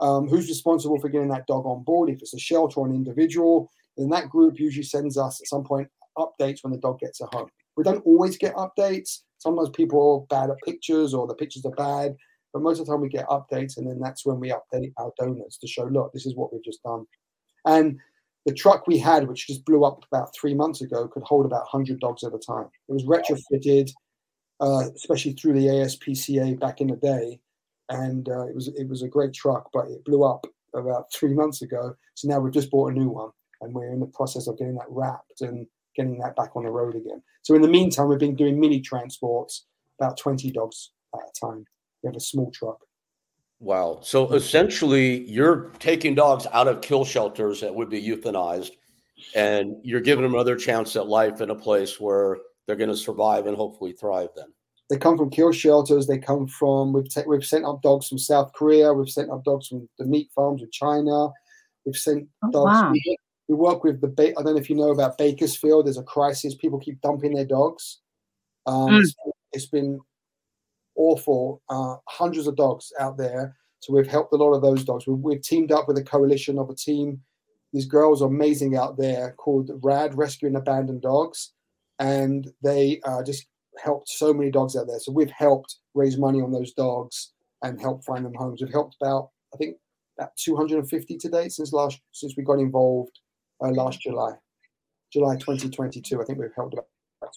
[0.00, 2.10] um, who's responsible for getting that dog on board.
[2.10, 5.64] If it's a shelter or an individual, then that group usually sends us at some
[5.64, 7.50] point updates when the dog gets a home.
[7.76, 9.20] We don't always get updates.
[9.38, 12.16] Sometimes people are bad at pictures or the pictures are bad,
[12.52, 15.12] but most of the time we get updates, and then that's when we update our
[15.18, 17.04] donors to show, look, this is what we've just done.
[17.66, 17.98] And
[18.46, 21.66] the truck we had, which just blew up about three months ago, could hold about
[21.72, 22.68] 100 dogs at a time.
[22.88, 23.90] It was retrofitted
[24.60, 27.40] uh, especially through the ASPCA back in the day.
[27.90, 31.34] And uh, it was it was a great truck, but it blew up about three
[31.34, 31.94] months ago.
[32.14, 34.76] So now we've just bought a new one, and we're in the process of getting
[34.76, 37.22] that wrapped and getting that back on the road again.
[37.42, 39.66] So in the meantime, we've been doing mini transports,
[40.00, 41.64] about 20 dogs at a time.
[42.02, 42.78] We have a small truck.
[43.60, 44.00] Wow.
[44.02, 48.72] So essentially, you're taking dogs out of kill shelters that would be euthanized,
[49.34, 52.96] and you're giving them another chance at life in a place where they're going to
[52.96, 54.46] survive and hopefully thrive then.
[54.90, 56.06] They come from kill shelters.
[56.06, 58.92] They come from we've ta- we've sent up dogs from South Korea.
[58.92, 61.28] We've sent up dogs from the meat farms of China.
[61.86, 62.66] We've sent oh, dogs.
[62.66, 62.92] Wow.
[63.48, 64.08] We, work with the.
[64.08, 65.86] Ba- I don't know if you know about Bakersfield.
[65.86, 66.54] There's a crisis.
[66.54, 68.00] People keep dumping their dogs.
[68.66, 69.00] Um, mm.
[69.02, 69.14] it's,
[69.52, 70.00] it's been
[70.96, 71.62] awful.
[71.68, 73.56] Uh, hundreds of dogs out there.
[73.80, 75.06] So we've helped a lot of those dogs.
[75.06, 77.20] We've, we've, teamed up with a coalition of a team.
[77.74, 81.52] These girls are amazing out there called RAD Rescuing Abandoned Dogs
[81.98, 83.46] and they uh, just
[83.82, 84.98] helped so many dogs out there.
[84.98, 88.60] So we've helped raise money on those dogs and help find them homes.
[88.60, 89.76] We've helped about I think
[90.18, 93.18] about 250 to date since last since we got involved
[93.64, 94.32] uh, last July,
[95.12, 96.20] July 2022.
[96.20, 96.86] I think we've helped about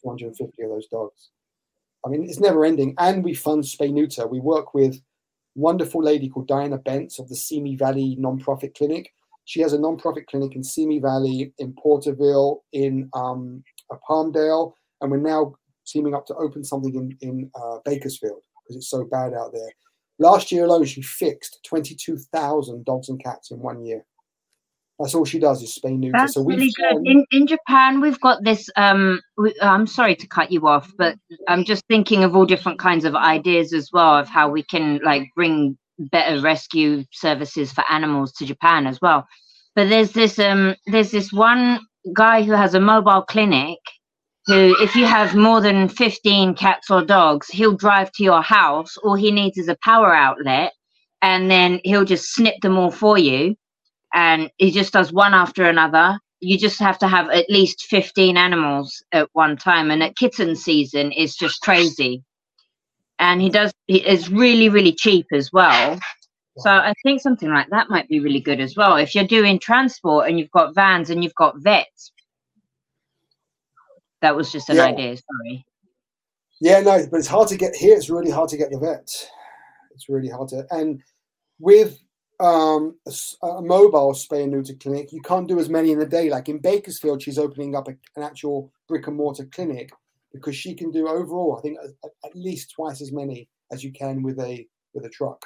[0.03, 1.29] 250 of those dogs.
[2.05, 4.27] I mean, it's never ending, and we fund spay neuter.
[4.27, 5.01] We work with
[5.55, 9.11] wonderful lady called Diana Bentz of the Simi Valley Nonprofit Clinic.
[9.45, 13.63] She has a nonprofit clinic in Simi Valley, in Porterville, in um,
[14.09, 18.89] Palmdale, and we're now teaming up to open something in in uh, Bakersfield because it's
[18.89, 19.71] so bad out there.
[20.19, 24.03] Last year alone, she fixed 22,000 dogs and cats in one year.
[24.99, 26.17] That's all she does is spay neuter.
[26.17, 27.05] That's so really good.
[27.05, 28.67] In, in Japan, we've got this.
[28.75, 31.15] Um, we, I'm sorry to cut you off, but
[31.47, 34.99] I'm just thinking of all different kinds of ideas as well of how we can
[35.03, 39.27] like bring better rescue services for animals to Japan as well.
[39.75, 41.79] But there's this um, there's this one
[42.13, 43.77] guy who has a mobile clinic
[44.47, 48.95] who if you have more than 15 cats or dogs he'll drive to your house
[48.97, 50.71] all he needs is a power outlet
[51.21, 53.55] and then he'll just snip them all for you
[54.13, 58.37] and he just does one after another you just have to have at least 15
[58.37, 62.23] animals at one time and at kitten season is just crazy
[63.19, 65.99] and he does it's really really cheap as well
[66.57, 68.95] so I think something like that might be really good as well.
[68.95, 72.11] If you're doing transport and you've got vans and you've got vets.
[74.21, 74.85] That was just an yeah.
[74.85, 75.65] idea, sorry.
[76.59, 77.95] Yeah, no, but it's hard to get here.
[77.95, 79.27] It's really hard to get the vets.
[79.91, 81.01] It's really hard to and
[81.59, 81.99] with
[82.39, 86.05] um, a, a, mobile spay and neuter clinic, you can't do as many in a
[86.05, 86.29] day.
[86.29, 89.91] Like in Bakersfield, she's opening up a, an actual brick and mortar clinic
[90.33, 93.91] because she can do overall, I think, at, at least twice as many as you
[93.91, 95.45] can with a with a truck.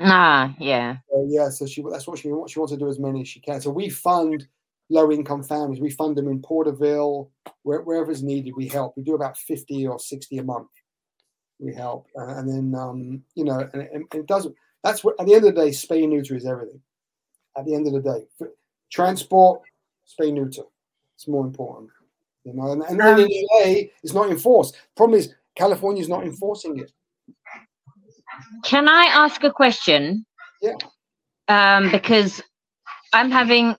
[0.00, 0.96] Ah, yeah.
[1.10, 2.52] So, yeah, so she that's what she wants.
[2.52, 3.60] She wants to do as many as she can.
[3.60, 4.46] So we fund
[4.88, 5.80] low income families.
[5.80, 7.30] We fund them in Porterville,
[7.62, 8.54] where, wherever is needed.
[8.56, 8.94] We help.
[8.96, 10.68] We do about fifty or sixty a month.
[11.58, 14.54] We help, uh, and then um, you know, and, and, it doesn't.
[14.82, 16.80] That's what at the end of the day, spay neuter is everything.
[17.56, 18.46] At the end of the day,
[18.90, 19.60] transport,
[20.08, 20.62] spay neuter.
[21.16, 21.90] It's more important.
[22.44, 24.76] You know, and, and um, in the LA, it's not enforced.
[24.96, 26.90] Problem is, California's not enforcing it.
[28.64, 30.24] Can I ask a question?
[30.60, 30.74] Yeah.
[31.48, 32.42] Um, because
[33.12, 33.76] I'm having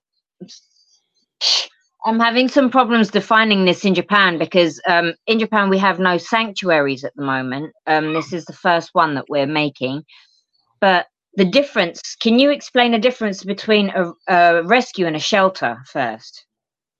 [2.05, 6.17] I'm having some problems defining this in Japan because um, in Japan we have no
[6.17, 7.73] sanctuaries at the moment.
[7.87, 10.03] Um, this is the first one that we're making,
[10.83, 12.17] but the difference.
[12.21, 16.45] Can you explain the difference between a, a rescue and a shelter first?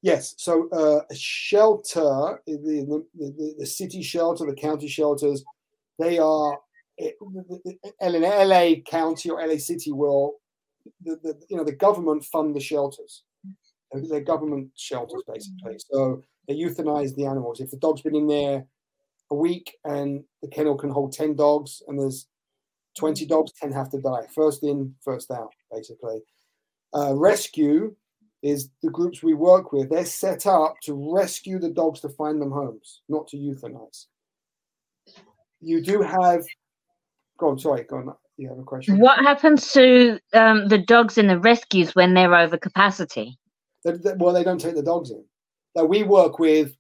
[0.02, 0.36] Yes.
[0.38, 5.44] So uh, a shelter, the, the, the, city shelter, the county shelters,
[6.00, 6.58] they are
[6.98, 7.12] in
[8.02, 10.36] LA County or LA City will,
[11.04, 13.24] the, the, you know, the government fund the shelters.
[13.92, 15.76] They're government shelters basically.
[15.92, 17.60] So they euthanize the animals.
[17.60, 18.66] If the dog's been in there
[19.30, 22.28] a week and the kennel can hold 10 dogs and there's
[22.98, 24.28] 20 dogs, 10 have to die.
[24.34, 26.22] First in, first out, basically.
[26.94, 27.96] Uh, rescue
[28.42, 29.90] is the groups we work with.
[29.90, 34.06] They're set up to rescue the dogs to find them homes, not to euthanize.
[35.62, 36.44] You do have
[37.38, 38.14] Go on, sorry, go on.
[38.38, 39.00] You have a question.
[39.00, 43.38] What happens to um, the dogs in the rescues when they're over capacity?
[43.84, 45.24] They, they, well, they don't take the dogs in.
[45.76, 46.76] Now, we work with,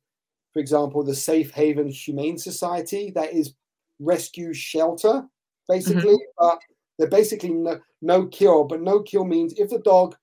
[0.53, 3.11] for example, the Safe Haven Humane Society.
[3.13, 3.53] That is
[3.99, 5.25] rescue shelter,
[5.67, 6.13] basically.
[6.13, 6.47] Mm-hmm.
[6.49, 6.59] But
[6.97, 8.65] they're basically no, no kill.
[8.65, 10.15] But no kill means if the dog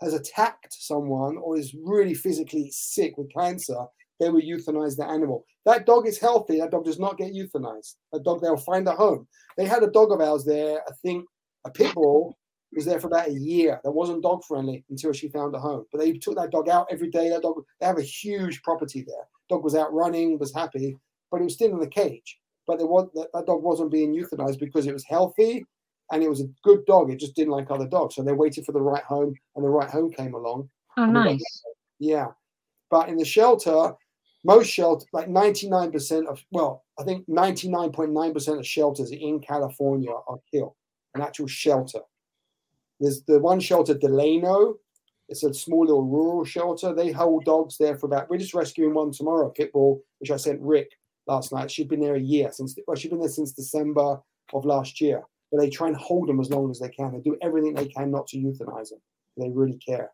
[0.00, 3.78] has attacked someone or is really physically sick with cancer,
[4.20, 5.44] they will euthanize the animal.
[5.64, 6.58] That dog is healthy.
[6.60, 7.96] That dog does not get euthanized.
[8.12, 9.26] That dog, they'll find a home.
[9.56, 11.24] They had a dog of ours there, I think
[11.64, 12.36] a pit bull,
[12.72, 13.80] was there for about a year.
[13.84, 15.84] That wasn't dog friendly until she found a home.
[15.92, 17.28] But they took that dog out every day.
[17.28, 19.26] That dog, they have a huge property there.
[19.48, 20.96] Dog was out running, was happy,
[21.30, 22.38] but it was still in the cage.
[22.68, 25.64] But there was, that, that dog wasn't being euthanized because it was healthy
[26.12, 27.10] and it was a good dog.
[27.10, 28.14] It just didn't like other dogs.
[28.14, 30.68] So they waited for the right home and the right home came along.
[30.98, 31.42] Oh, nice.
[31.98, 32.28] Yeah.
[32.90, 33.94] But in the shelter,
[34.44, 40.74] most shelters, like 99% of, well, I think 99.9% of shelters in California are killed,
[41.14, 42.00] an actual shelter.
[43.00, 44.76] There's the one shelter, Delano.
[45.28, 46.94] It's a small little rural shelter.
[46.94, 50.60] They hold dogs there for about, we're just rescuing one tomorrow, Pitbull, which I sent
[50.60, 50.90] Rick
[51.28, 51.70] last night.
[51.70, 54.20] She'd been there a year since, well, she'd been there since December
[54.52, 55.22] of last year.
[55.50, 57.12] But they try and hold them as long as they can.
[57.12, 59.00] They do everything they can not to euthanize them.
[59.36, 60.10] They really care.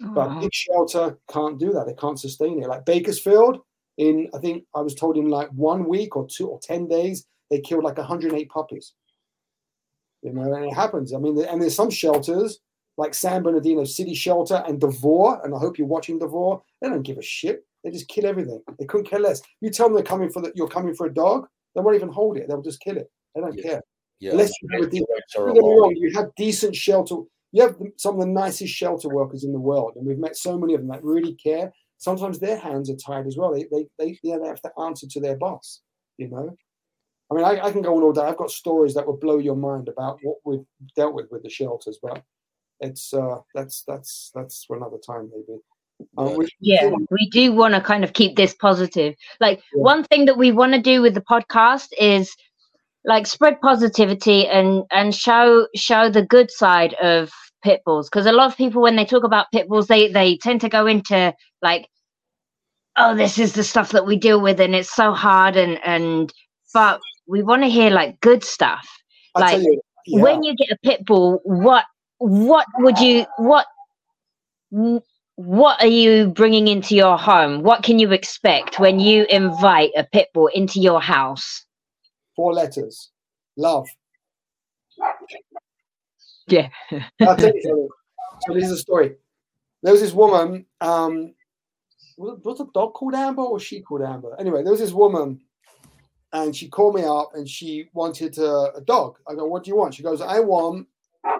[0.00, 1.86] But big shelter can't do that.
[1.86, 2.68] They can't sustain it.
[2.68, 3.60] Like Bakersfield,
[3.98, 7.26] in I think I was told in like one week or two or ten days,
[7.50, 8.94] they killed like 108 puppies.
[10.22, 11.12] You know, and it happens.
[11.12, 12.60] I mean, and there's some shelters
[12.96, 16.62] like San Bernardino City Shelter and Devore, and I hope you're watching Devore.
[16.80, 17.66] They don't give a shit.
[17.82, 18.62] They just kill everything.
[18.78, 19.40] They couldn't care less.
[19.60, 20.56] You tell them they're coming for that.
[20.56, 21.46] You're coming for a dog.
[21.74, 22.48] They won't even hold it.
[22.48, 23.10] They'll just kill it.
[23.34, 23.62] They don't yeah.
[23.62, 23.82] care.
[24.18, 24.32] Yeah.
[24.32, 25.04] Unless you have, de-
[25.38, 27.16] wrong, you have decent shelter
[27.52, 30.58] you have some of the nicest shelter workers in the world, and we've met so
[30.58, 31.72] many of them that really care.
[31.98, 33.52] Sometimes their hands are tied as well.
[33.52, 35.80] They they they, yeah, they have to answer to their boss.
[36.16, 36.56] You know,
[37.30, 38.22] I mean, I, I can go on all day.
[38.22, 40.64] I've got stories that will blow your mind about what we've
[40.94, 42.22] dealt with with the shelters, but
[42.80, 45.58] it's uh, that's that's that's for another time maybe.
[46.16, 49.14] Um, we, yeah, we do want to kind of keep this positive.
[49.40, 49.82] Like yeah.
[49.82, 52.34] one thing that we want to do with the podcast is
[53.04, 57.30] like spread positivity and and show show the good side of
[57.62, 60.36] pit bulls because a lot of people when they talk about pit bulls they they
[60.36, 61.86] tend to go into like
[62.96, 66.32] oh this is the stuff that we deal with and it's so hard and and
[66.72, 68.88] but we want to hear like good stuff
[69.34, 70.22] I'll like you, yeah.
[70.22, 71.84] when you get a pit bull what
[72.18, 73.66] what would you what
[75.40, 80.04] what are you bringing into your home what can you expect when you invite a
[80.04, 81.64] pit bull into your house
[82.40, 83.10] Four letters.
[83.58, 83.86] Love.
[86.46, 86.68] Yeah.
[87.20, 87.88] I'll tell you something.
[88.46, 89.16] So this is a story.
[89.82, 90.64] There was this woman.
[90.80, 91.34] Um,
[92.16, 94.36] was, was the dog called Amber or she called Amber?
[94.38, 95.38] Anyway, there was this woman,
[96.32, 99.18] and she called me up and she wanted a, a dog.
[99.28, 100.86] I go, "What do you want?" She goes, "I want.
[101.22, 101.36] I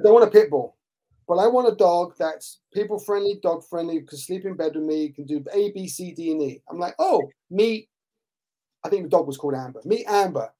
[0.00, 0.76] don't want a pit bull,
[1.26, 4.84] but I want a dog that's people friendly, dog friendly, can sleep in bed with
[4.84, 7.88] me, can do A, B, C, D, and E." I'm like, "Oh, meet
[8.84, 9.80] I think the dog was called Amber.
[9.84, 10.52] Meet Amber.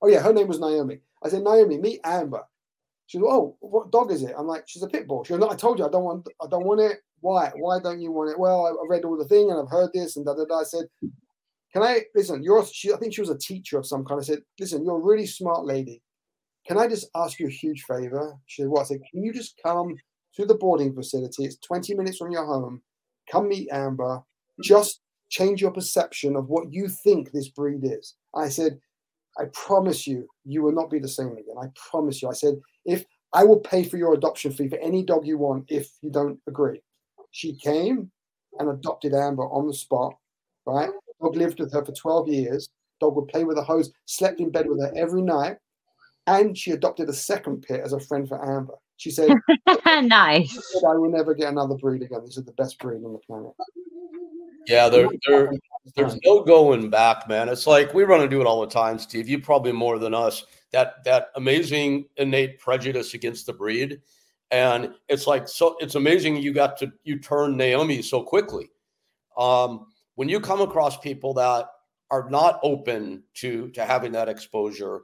[0.00, 1.00] Oh yeah, her name was Naomi.
[1.22, 2.42] I said, Naomi, meet Amber.
[3.06, 4.34] She goes, Oh, what dog is it?
[4.36, 5.24] I'm like, she's a pit bull.
[5.24, 6.98] She goes, No, I told you I don't want I don't want it.
[7.20, 7.50] Why?
[7.56, 8.38] Why don't you want it?
[8.38, 10.60] Well, I read all the thing and I've heard this and da da da.
[10.60, 10.86] I said,
[11.72, 12.42] Can I listen?
[12.42, 14.20] You're she, I think she was a teacher of some kind.
[14.20, 16.02] I said, Listen, you're a really smart lady.
[16.68, 18.34] Can I just ask you a huge favor?
[18.46, 18.82] She said, What?
[18.82, 19.96] I said, Can you just come
[20.34, 21.46] to the boarding facility?
[21.46, 22.82] It's 20 minutes from your home.
[23.32, 24.22] Come meet Amber.
[24.62, 25.00] Just
[25.30, 28.14] change your perception of what you think this breed is.
[28.34, 28.78] I said,
[29.38, 31.56] I promise you, you will not be the same again.
[31.60, 32.28] I promise you.
[32.28, 32.54] I said,
[32.84, 36.10] if I will pay for your adoption fee for any dog you want if you
[36.10, 36.80] don't agree.
[37.30, 38.10] She came
[38.58, 40.14] and adopted Amber on the spot,
[40.66, 40.90] right?
[41.20, 42.68] Dog lived with her for 12 years.
[43.00, 45.56] dog would play with the hose, slept in bed with her every night.
[46.28, 48.74] And she adopted a second pit as a friend for Amber.
[48.98, 49.30] She said,
[49.86, 52.20] "Nice." She said, I will never get another breed again.
[52.24, 53.52] This is the best breed on the planet.
[54.66, 55.50] Yeah, there, there,
[55.96, 57.48] there's no going back, man.
[57.48, 59.26] It's like we run into it all the time, Steve.
[59.26, 60.44] You probably more than us.
[60.72, 64.02] That that amazing innate prejudice against the breed,
[64.50, 65.76] and it's like so.
[65.80, 68.70] It's amazing you got to you turn Naomi so quickly.
[69.38, 69.86] Um,
[70.16, 71.70] when you come across people that
[72.10, 75.00] are not open to to having that exposure,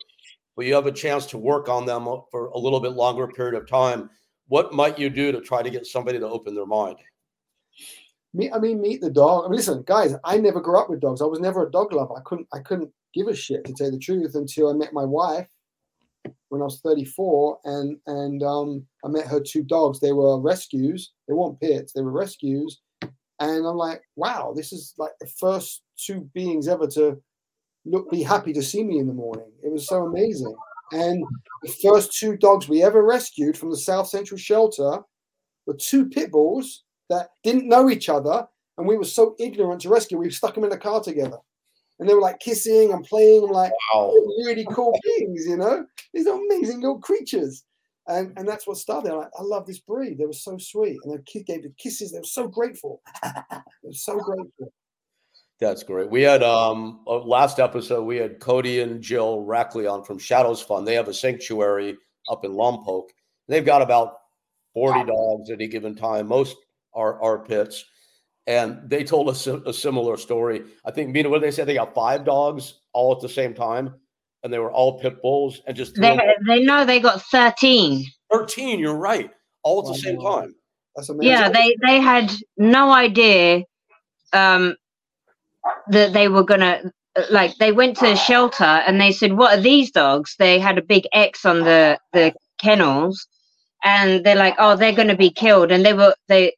[0.57, 3.55] but you have a chance to work on them for a little bit longer period
[3.55, 4.11] of time,
[4.49, 6.97] what might you do to try to get somebody to open their mind?
[8.33, 9.45] Me, I mean, meet the dog.
[9.45, 11.23] I mean, listen, guys, I never grew up with dogs.
[11.23, 12.15] I was never a dog lover.
[12.17, 15.05] I couldn't, I couldn't give a shit to tell the truth until I met my
[15.05, 15.47] wife
[16.49, 20.01] when I was 34, and and um, I met her two dogs.
[20.01, 21.13] They were rescues.
[21.29, 21.93] They weren't pits.
[21.93, 26.87] They were rescues, and I'm like, wow, this is like the first two beings ever
[26.89, 27.21] to
[27.85, 29.51] look, be happy to see me in the morning.
[29.63, 30.55] It was so amazing.
[30.93, 31.25] And
[31.63, 35.01] the first two dogs we ever rescued from the South Central shelter
[35.67, 38.47] were two pit bulls that didn't know each other,
[38.79, 40.19] and we were so ignorant to rescue.
[40.19, 41.39] We stuck them in a car together,
[41.99, 43.45] and they were like kissing and playing.
[43.45, 44.13] I'm like, wow.
[44.45, 45.87] really cool things, you know?
[46.13, 47.65] These are amazing little creatures.
[48.07, 49.13] And, and that's what started.
[49.13, 50.19] I'm like, I love this breed.
[50.19, 50.99] They were so sweet.
[51.05, 52.13] And they gave the kisses.
[52.13, 53.01] They were so grateful.
[53.23, 53.31] they
[53.83, 54.73] were so grateful.
[55.61, 56.11] That's great.
[56.11, 60.61] We had um uh, last episode we had Cody and Jill Rackley on from Shadows
[60.61, 60.87] Fund.
[60.87, 61.97] They have a sanctuary
[62.29, 63.09] up in Lompoc.
[63.49, 64.15] They've got about
[64.75, 66.27] 40 dogs at any given time.
[66.27, 66.57] Most
[66.93, 67.85] are are pits.
[68.47, 70.63] And they told us a, a similar story.
[70.85, 73.95] I think Mina, what they said, they got five dogs all at the same time,
[74.43, 78.05] and they were all pit bulls, and just they, they know they got 13.
[78.31, 79.31] 13, you're right,
[79.63, 80.55] all at the same time.
[80.95, 81.31] That's amazing.
[81.31, 83.65] Yeah, they they had no idea
[84.35, 84.77] um,
[85.89, 86.83] that they were gonna
[87.31, 90.35] like they went to a shelter and they said what are these dogs?
[90.39, 93.27] They had a big x on the the kennels.
[93.85, 95.71] And they're like oh they're going to be killed.
[95.73, 96.55] And they were they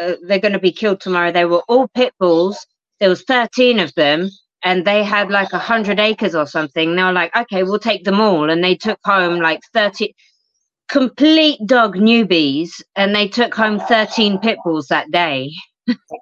[0.00, 1.32] uh, they're going to be killed tomorrow.
[1.32, 2.58] They were all pit bulls.
[3.00, 4.30] There was 13 of them
[4.64, 6.96] and they had like a hundred acres or something.
[6.96, 8.50] They were like okay we'll take them all.
[8.50, 10.14] And they took home like 30
[10.88, 12.70] complete dog newbies.
[12.96, 15.52] And they took home 13 pit bulls that day.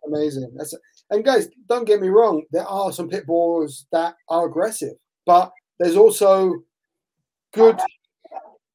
[0.07, 0.52] Amazing.
[0.57, 0.74] That's
[1.11, 4.94] and guys, don't get me wrong, there are some pit bulls that are aggressive,
[5.27, 6.55] but there's also
[7.53, 7.79] good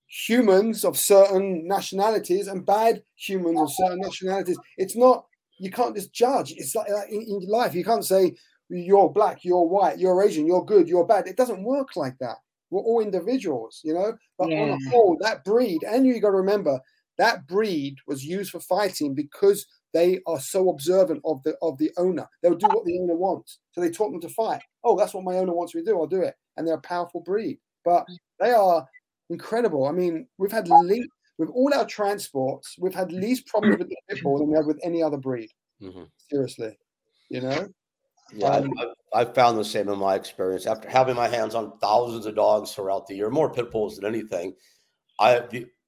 [0.08, 4.58] humans of certain nationalities and bad humans of certain nationalities.
[4.78, 5.26] It's not
[5.60, 6.54] you can't just judge.
[6.58, 8.36] It's like, like in, in life, you can't say
[8.69, 11.28] you're black, you're white, you're Asian, you're good, you're bad.
[11.28, 12.38] It doesn't work like that.
[12.69, 14.13] We're all individuals, you know.
[14.38, 14.62] But yeah.
[14.62, 16.80] on a whole, that breed, and you got to remember
[17.17, 21.91] that breed was used for fighting because they are so observant of the of the
[21.97, 22.27] owner.
[22.41, 23.60] They'll do what the owner wants.
[23.71, 24.62] So they taught them to fight.
[24.84, 25.99] Oh, that's what my owner wants me to do.
[25.99, 26.36] I'll do it.
[26.58, 27.60] And they're a powerful breed.
[27.86, 28.06] But
[28.39, 28.88] they are
[29.29, 29.86] incredible.
[29.86, 31.06] I mean, we've had le-
[31.38, 34.65] with all our transports, we've had least problems with the pit bull than we have
[34.65, 35.49] with any other breed.
[35.82, 36.03] Mm-hmm.
[36.29, 36.77] Seriously,
[37.29, 37.67] you know.
[38.36, 40.65] Yeah, um, I've, I've, found the same in my experience.
[40.65, 44.06] After having my hands on thousands of dogs throughout the year, more pit bulls than
[44.06, 44.53] anything,
[45.19, 45.41] I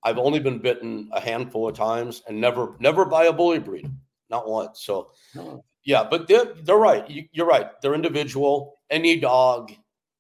[0.06, 3.92] I've only been bitten a handful of times and never never by a bully breed,
[4.30, 4.84] not once.
[4.84, 5.66] So oh.
[5.84, 7.10] yeah, but they're they're right.
[7.10, 7.82] You, are right.
[7.82, 8.78] They're individual.
[8.92, 9.74] Any dog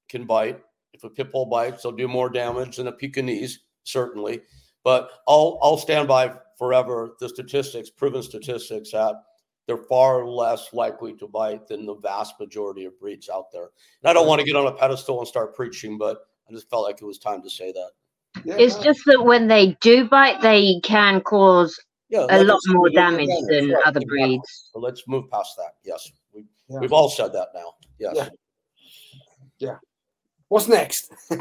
[0.09, 0.59] can bite.
[0.93, 4.41] If a pit bull bites, they'll do more damage than a Pekingese, certainly.
[4.83, 9.15] But I'll I'll stand by forever the statistics, proven statistics that
[9.67, 13.69] they're far less likely to bite than the vast majority of breeds out there.
[14.01, 16.19] And I don't want to get on a pedestal and start preaching, but
[16.49, 17.91] I just felt like it was time to say that.
[18.43, 22.89] Yeah, it's just that when they do bite, they can cause yeah, a lot more
[22.89, 23.83] damage than right.
[23.85, 24.69] other breeds.
[24.73, 25.75] So let's move past that.
[25.83, 26.79] Yes, we, yeah.
[26.79, 27.73] we've all said that now.
[27.99, 28.15] Yes.
[28.15, 28.29] Yeah.
[29.59, 29.77] yeah.
[30.49, 31.11] What's next?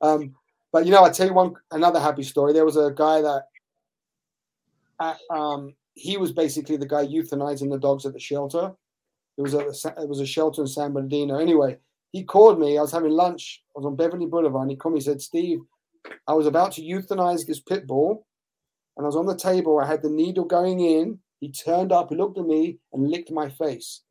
[0.00, 0.34] um,
[0.72, 2.52] but you know, I tell you one another happy story.
[2.52, 3.44] There was a guy that,
[5.00, 8.72] at, um, he was basically the guy euthanizing the dogs at the shelter.
[9.36, 9.68] It was a
[10.00, 11.38] it was a shelter in San Bernardino.
[11.38, 11.78] Anyway,
[12.14, 12.78] he called me.
[12.78, 13.60] I was having lunch.
[13.74, 14.62] I was on Beverly Boulevard.
[14.62, 15.00] And he called me.
[15.00, 15.58] He said, "Steve,
[16.28, 18.24] I was about to euthanize this pit bull,
[18.96, 19.80] and I was on the table.
[19.80, 21.18] I had the needle going in.
[21.40, 22.10] He turned up.
[22.10, 24.02] He looked at me and licked my face.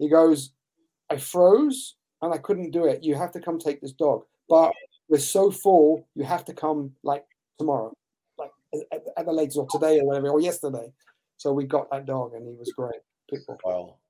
[0.00, 0.50] He goes,
[1.10, 3.04] I froze and I couldn't do it.
[3.04, 4.72] You have to come take this dog, but
[5.08, 6.08] we're so full.
[6.16, 7.24] You have to come like
[7.56, 7.92] tomorrow,
[8.36, 8.50] like
[8.92, 10.92] at, at the latest, or today, or whatever, or yesterday."
[11.36, 13.00] So we got that dog, and he was great.
[13.30, 14.00] Pit bull.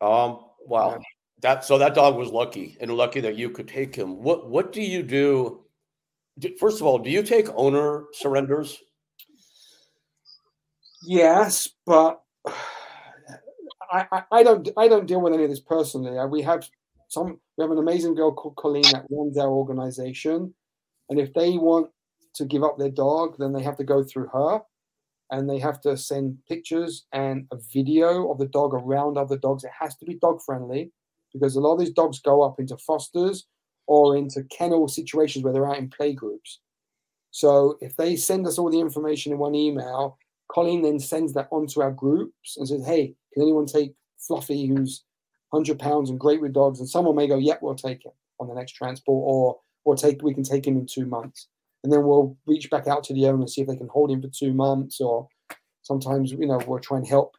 [0.00, 0.26] Wow.
[0.26, 0.44] Um.
[0.66, 1.00] Wow.
[1.42, 4.22] That so that dog was lucky and lucky that you could take him.
[4.22, 5.60] What what do you do?
[6.58, 8.78] First of all, do you take owner surrenders?
[11.02, 12.20] Yes, but
[13.92, 16.16] I, I, I, don't I don't deal with any of this personally.
[16.18, 16.68] Uh, we have
[17.08, 20.54] some we have an amazing girl called Colleen that runs our organization,
[21.08, 21.90] and if they want
[22.34, 24.60] to give up their dog, then they have to go through her,
[25.30, 29.64] and they have to send pictures and a video of the dog around other dogs.
[29.64, 30.92] It has to be dog friendly
[31.32, 33.46] because a lot of these dogs go up into fosters
[33.86, 36.60] or into kennel situations where they're out in play groups.
[37.30, 40.18] So if they send us all the information in one email,
[40.50, 45.04] Colleen then sends that onto our groups and says, "Hey, can anyone take Fluffy, who's
[45.50, 48.48] 100 pounds and great with dogs?" And someone may go, "Yep, we'll take him on
[48.48, 51.48] the next transport," or or take we can take him in two months,
[51.82, 54.10] and then we'll reach back out to the owner and see if they can hold
[54.10, 55.28] him for two months, or
[55.82, 57.36] sometimes you know we'll try and help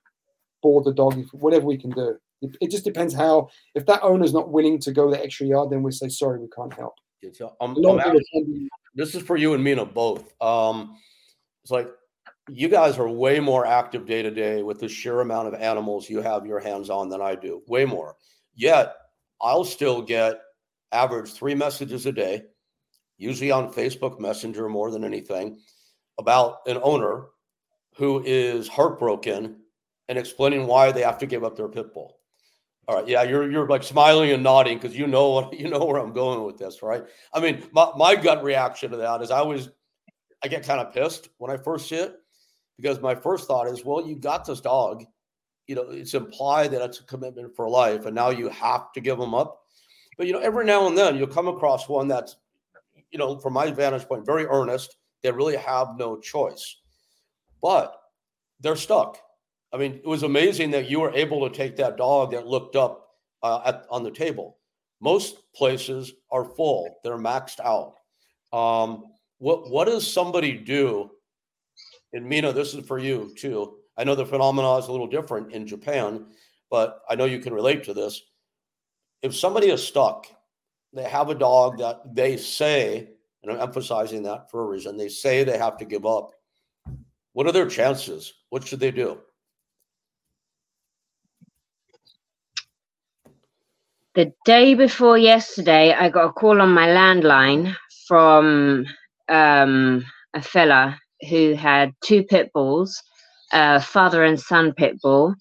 [0.61, 2.17] board the dog, whatever we can do.
[2.41, 3.49] It, it just depends how.
[3.75, 6.47] If that owner's not willing to go the extra yard, then we say, "Sorry, we
[6.55, 6.95] can't help."
[7.61, 10.33] I'm, I'm this is for you and me, Mina both.
[10.41, 10.97] Um,
[11.63, 11.87] it's like
[12.49, 16.09] you guys are way more active day to day with the sheer amount of animals
[16.09, 18.15] you have your hands on than I do, way more.
[18.55, 18.93] Yet
[19.41, 20.41] I'll still get
[20.91, 22.43] average three messages a day,
[23.17, 25.59] usually on Facebook Messenger more than anything,
[26.19, 27.27] about an owner
[27.95, 29.57] who is heartbroken
[30.09, 32.17] and explaining why they have to give up their pit bull.
[32.88, 35.86] All right, yeah, you're you're like smiling and nodding because you know what you know
[35.86, 37.03] where I'm going with this, right?
[37.34, 39.69] I mean, my, my gut reaction to that is I always
[40.43, 42.15] I get kind of pissed when I first see it
[42.77, 45.05] because my first thought is, well, you got this dog,
[45.67, 49.01] you know, it's implied that it's a commitment for life, and now you have to
[49.01, 49.61] give them up.
[50.17, 52.38] But you know, every now and then you'll come across one that's,
[53.11, 54.97] you know, from my vantage point, very earnest.
[55.21, 56.77] They really have no choice,
[57.61, 57.95] but
[58.59, 59.19] they're stuck
[59.74, 62.76] I mean, it was amazing that you were able to take that dog that looked
[62.76, 63.09] up
[63.41, 64.57] uh, at, on the table.
[64.99, 67.95] Most places are full; they're maxed out.
[68.53, 69.05] Um,
[69.39, 71.11] what what does somebody do?
[72.13, 73.78] And Mina, this is for you too.
[73.97, 76.26] I know the phenomenon is a little different in Japan,
[76.69, 78.22] but I know you can relate to this.
[79.22, 80.28] If somebody is stuck,
[80.93, 83.09] they have a dog that they say,
[83.43, 86.32] and I'm emphasizing that for a reason, they say they have to give up.
[87.34, 88.34] What are their chances?
[88.49, 89.19] What should they do?
[94.16, 97.76] The day before yesterday, I got a call on my landline
[98.07, 98.86] from
[99.30, 100.03] um,
[100.34, 100.99] a fella
[101.30, 103.01] who had two pit bulls,
[103.53, 105.36] uh, father and son pit bull,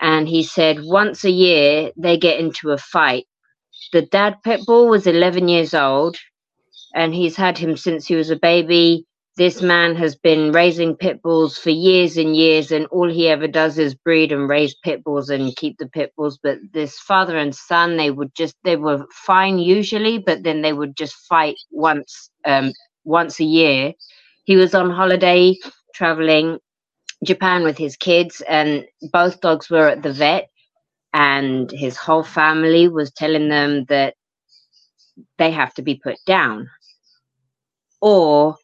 [0.00, 3.26] and he said once a year they get into a fight.
[3.92, 6.16] The dad pit bull was 11 years old,
[6.94, 9.06] and he's had him since he was a baby
[9.36, 13.48] this man has been raising pit bulls for years and years, and all he ever
[13.48, 16.38] does is breed and raise pit bulls and keep the pit bulls.
[16.42, 20.72] But this father and son, they would just they were fine usually, but then they
[20.72, 22.72] would just fight once um,
[23.04, 23.92] once a year.
[24.44, 25.56] He was on holiday
[25.94, 26.58] traveling
[27.24, 30.48] Japan with his kids, and both dogs were at the vet,
[31.12, 34.14] and his whole family was telling them that
[35.38, 36.68] they have to be put down
[38.00, 38.56] or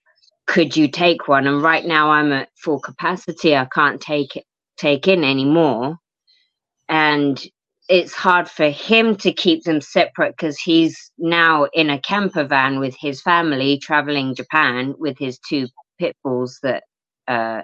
[0.51, 1.47] could you take one?
[1.47, 3.57] And right now I'm at full capacity.
[3.57, 4.45] I can't take it,
[4.77, 5.97] take in anymore.
[6.89, 7.41] And
[7.89, 12.81] it's hard for him to keep them separate because he's now in a camper van
[12.81, 15.69] with his family traveling Japan with his two
[16.01, 16.83] pit bulls that
[17.29, 17.63] uh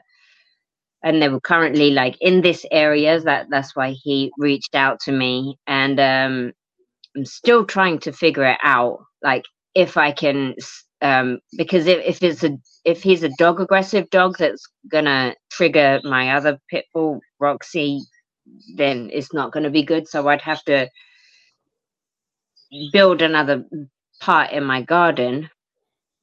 [1.03, 5.13] and they were currently like in this area that that's why he reached out to
[5.13, 6.53] me and um
[7.17, 10.55] I'm still trying to figure it out like if I can
[11.03, 16.01] um, because if, if it's a if he's a dog aggressive dog that's gonna trigger
[16.05, 18.01] my other pit bull Roxy,
[18.77, 20.09] then it's not gonna be good.
[20.09, 20.89] So I'd have to
[22.93, 23.65] build another
[24.21, 25.51] part in my garden.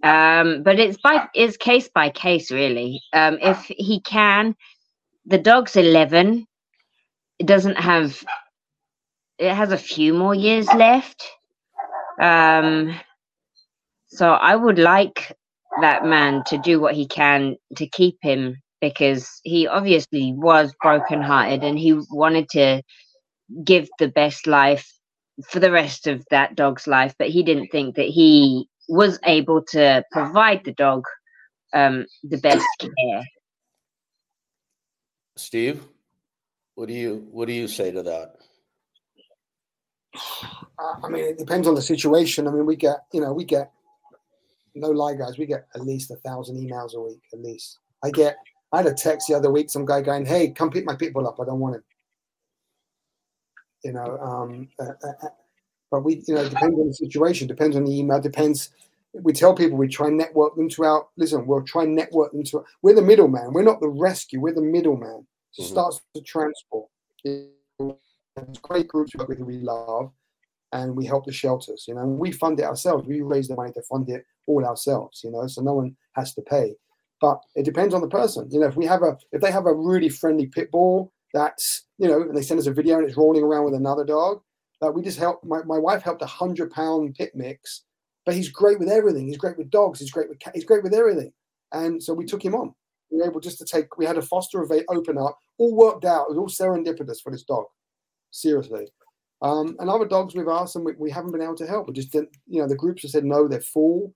[0.03, 3.01] Um, but it's by it's case by case really.
[3.13, 4.55] Um, if he can,
[5.25, 6.45] the dog's eleven.
[7.39, 8.23] It doesn't have.
[9.37, 11.23] It has a few more years left.
[12.21, 12.95] Um,
[14.15, 15.35] so I would like
[15.81, 21.63] that man to do what he can to keep him because he obviously was brokenhearted
[21.63, 22.83] and he wanted to
[23.63, 24.87] give the best life
[25.47, 29.63] for the rest of that dog's life, but he didn't think that he was able
[29.63, 31.03] to provide the dog
[31.73, 33.23] um, the best care.
[35.35, 35.83] Steve,
[36.75, 38.35] what do you what do you say to that?
[41.03, 42.47] I mean, it depends on the situation.
[42.47, 43.71] I mean, we get you know we get
[44.75, 47.79] no lie, guys, we get at least a thousand emails a week, at least.
[48.03, 48.35] I get,
[48.71, 51.27] I had a text the other week, some guy going, "Hey, come pick my pitbull
[51.27, 51.39] up.
[51.39, 51.83] I don't want him."
[53.83, 55.29] You know, um, uh, uh, uh
[55.93, 58.71] but we, you know, depends on the situation, depends on the email, depends.
[59.13, 61.07] We tell people we try and network them to our.
[61.17, 62.63] Listen, we'll try and network them to.
[62.81, 63.53] We're the middleman.
[63.53, 64.39] We're not the rescue.
[64.39, 65.27] We're the middleman.
[65.59, 65.63] Mm-hmm.
[65.65, 66.89] Starts the transport.
[68.63, 70.11] great groups we work with we love,
[70.73, 71.85] and we help the shelters.
[71.87, 73.07] You know, and we fund it ourselves.
[73.07, 75.21] We raise the money to fund it all ourselves.
[75.23, 76.75] You know, so no one has to pay.
[77.21, 78.49] But it depends on the person.
[78.51, 81.85] You know, if we have a if they have a really friendly pit bull that's
[81.97, 84.41] you know, and they send us a video and it's rolling around with another dog.
[84.81, 85.45] Like we just helped.
[85.45, 87.83] My, my wife helped a hundred pound pit mix,
[88.25, 89.27] but he's great with everything.
[89.27, 89.99] He's great with dogs.
[89.99, 90.55] He's great with cat.
[90.55, 91.31] He's great with everything.
[91.71, 92.73] And so we took him on.
[93.09, 93.97] We were able just to take.
[93.97, 95.37] We had a foster event open up.
[95.57, 96.25] All worked out.
[96.29, 97.65] It was all serendipitous for this dog.
[98.31, 98.87] Seriously.
[99.43, 101.87] Um, and other dogs with us, and we, we haven't been able to help.
[101.87, 102.29] We just didn't.
[102.47, 103.47] You know, the groups have said no.
[103.47, 104.13] They're full.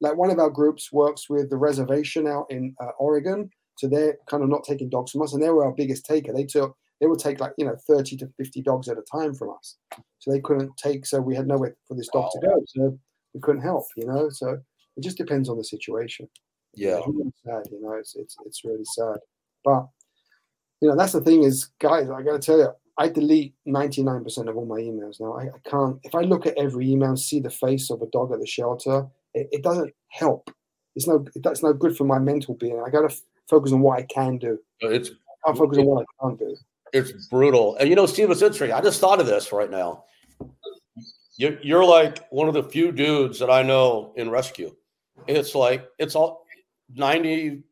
[0.00, 4.16] Like one of our groups works with the reservation out in uh, Oregon, so they're
[4.30, 6.32] kind of not taking dogs from us, and they were our biggest taker.
[6.32, 9.34] They took they would take like you know 30 to 50 dogs at a time
[9.34, 9.76] from us
[10.18, 12.98] so they couldn't take so we had nowhere for this dog to go so
[13.34, 14.58] we couldn't help you know so
[14.96, 16.28] it just depends on the situation
[16.74, 19.16] yeah it's really sad you know it's it's, it's really sad
[19.64, 19.86] but
[20.80, 24.56] you know that's the thing is guys i gotta tell you i delete 99% of
[24.56, 27.50] all my emails now I, I can't if i look at every email see the
[27.50, 30.50] face of a dog at the shelter it, it doesn't help
[30.96, 33.98] it's no that's no good for my mental being i gotta f- focus on what
[33.98, 35.10] i can do it's
[35.46, 36.56] i focus on what i can't do
[36.92, 37.76] it's brutal.
[37.76, 38.72] And you know, Steve, it's interesting.
[38.72, 40.04] I just thought of this right now.
[41.36, 44.74] You're, you're like one of the few dudes that I know in rescue.
[45.26, 46.44] It's like it's all
[46.96, 47.62] 90%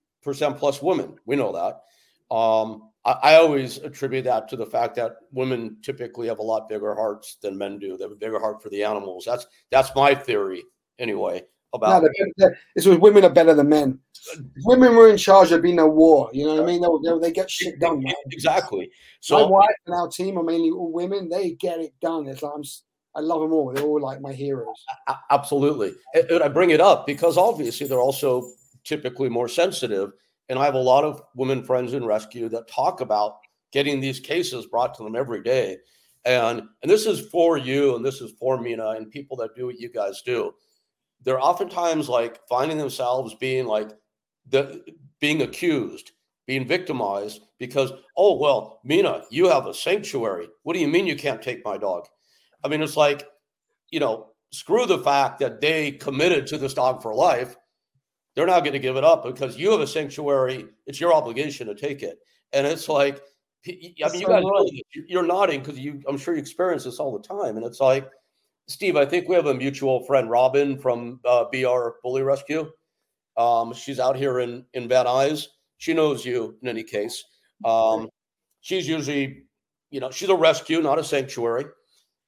[0.57, 1.19] plus women.
[1.27, 2.35] We know that.
[2.35, 6.95] Um, I, always attribute that to the fact that women typically have a lot bigger
[6.95, 7.97] hearts than men do.
[7.97, 9.25] They have a bigger heart for the animals.
[9.25, 10.65] That's that's my theory
[10.99, 13.99] anyway about no, they're, it's was women are better than men.
[14.65, 16.31] Women were in charge, of being be no war.
[16.33, 16.81] You know what I mean?
[16.81, 18.03] They, they, they get shit done.
[18.03, 18.15] Man.
[18.33, 18.91] Exactly.
[19.21, 21.29] So my wife and our team are mainly all women.
[21.29, 22.27] They get it done.
[22.27, 22.65] It's like I'm,
[23.15, 23.73] I love them all.
[23.73, 24.85] They're all like my heroes.
[25.31, 25.95] Absolutely.
[26.15, 28.51] And I bring it up because obviously they're also
[28.85, 30.13] typically more sensitive.
[30.49, 33.39] And I have a lot of women friends in rescue that talk about
[33.73, 35.79] getting these cases brought to them every day.
[36.25, 39.67] And and this is for you, and this is for Mina and people that do
[39.67, 40.53] what you guys do
[41.23, 43.91] they're oftentimes like finding themselves being like
[44.49, 44.83] the
[45.21, 46.13] being accused,
[46.47, 50.49] being victimized because, oh, well, Mina, you have a sanctuary.
[50.63, 52.07] What do you mean you can't take my dog?
[52.63, 53.27] I mean, it's like,
[53.91, 57.57] you know, screw the fact that they committed to this dog for life.
[58.37, 60.67] They're not going to give it up because you have a sanctuary.
[60.87, 62.19] It's your obligation to take it.
[62.53, 63.21] And it's like,
[63.67, 64.71] I mean, you guys know
[65.09, 67.57] you're nodding because you, I'm sure you experience this all the time.
[67.57, 68.09] And it's like,
[68.69, 72.71] Steve, I think we have a mutual friend, Robin from uh, BR Bully Rescue.
[73.37, 75.47] Um, she's out here in in Van Nuys.
[75.79, 77.23] She knows you in any case.
[77.65, 78.09] Um,
[78.61, 79.45] she's usually,
[79.91, 81.67] you know, she's a rescue, not a sanctuary,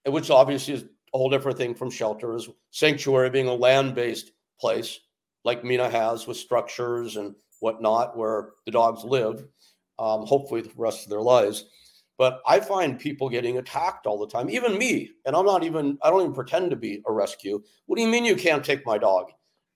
[0.07, 2.49] which obviously is a whole different thing from shelters.
[2.71, 5.01] Sanctuary being a land based place,
[5.49, 9.47] like Mina has with structures and whatnot, where the dogs live,
[9.99, 11.65] um, hopefully the rest of their lives.
[12.19, 15.11] But I find people getting attacked all the time, even me.
[15.25, 17.63] And I'm not even, I don't even pretend to be a rescue.
[17.87, 19.31] What do you mean you can't take my dog?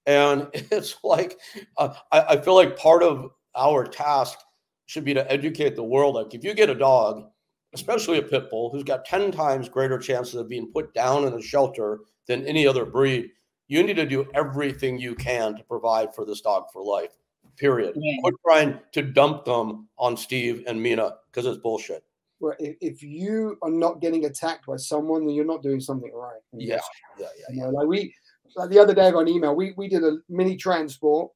[0.04, 1.38] And it's like,
[1.78, 4.38] uh, I, I feel like part of our task
[4.84, 6.16] should be to educate the world.
[6.16, 7.24] Like, if you get a dog,
[7.72, 11.32] especially a pit bull, who's got 10 times greater chances of being put down in
[11.32, 13.30] a shelter than any other breed,
[13.72, 17.12] you need to do everything you can to provide for this dog for life.
[17.56, 17.94] Period.
[17.96, 18.16] Yeah.
[18.22, 22.04] Quit trying to dump them on Steve and Mina because it's bullshit
[22.42, 26.40] where if you are not getting attacked by someone, then you're not doing something right.
[26.52, 26.80] Yeah,
[27.16, 27.54] yeah, yeah.
[27.54, 28.12] You know, like we,
[28.56, 29.54] like the other day I got an email.
[29.54, 31.30] We we did a mini transport.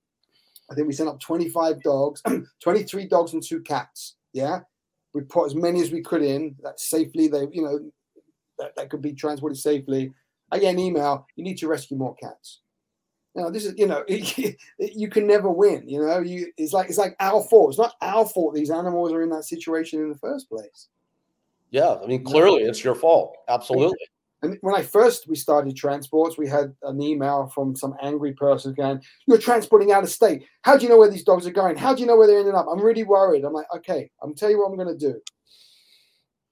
[0.68, 2.22] I think we sent up 25 dogs,
[2.60, 4.16] 23 dogs and two cats.
[4.32, 4.60] Yeah,
[5.14, 7.28] we put as many as we could in that safely.
[7.28, 7.78] They, you know,
[8.58, 10.12] that, that could be transported safely.
[10.50, 11.26] I get an email.
[11.36, 12.60] You need to rescue more cats.
[13.34, 14.04] Now this is, you know,
[14.78, 15.88] you can never win.
[15.88, 17.70] You know, you it's like it's like our fault.
[17.70, 18.54] It's not our fault.
[18.54, 20.88] These animals are in that situation in the first place.
[21.70, 23.36] Yeah, I mean, clearly it's your fault.
[23.48, 23.98] Absolutely.
[24.42, 28.72] And when I first we started transports, we had an email from some angry person
[28.72, 30.44] going, "You're transporting out of state.
[30.62, 31.76] How do you know where these dogs are going?
[31.76, 32.66] How do you know where they're ending up?
[32.70, 35.20] I'm really worried." I'm like, "Okay, I'm tell you what I'm going to do.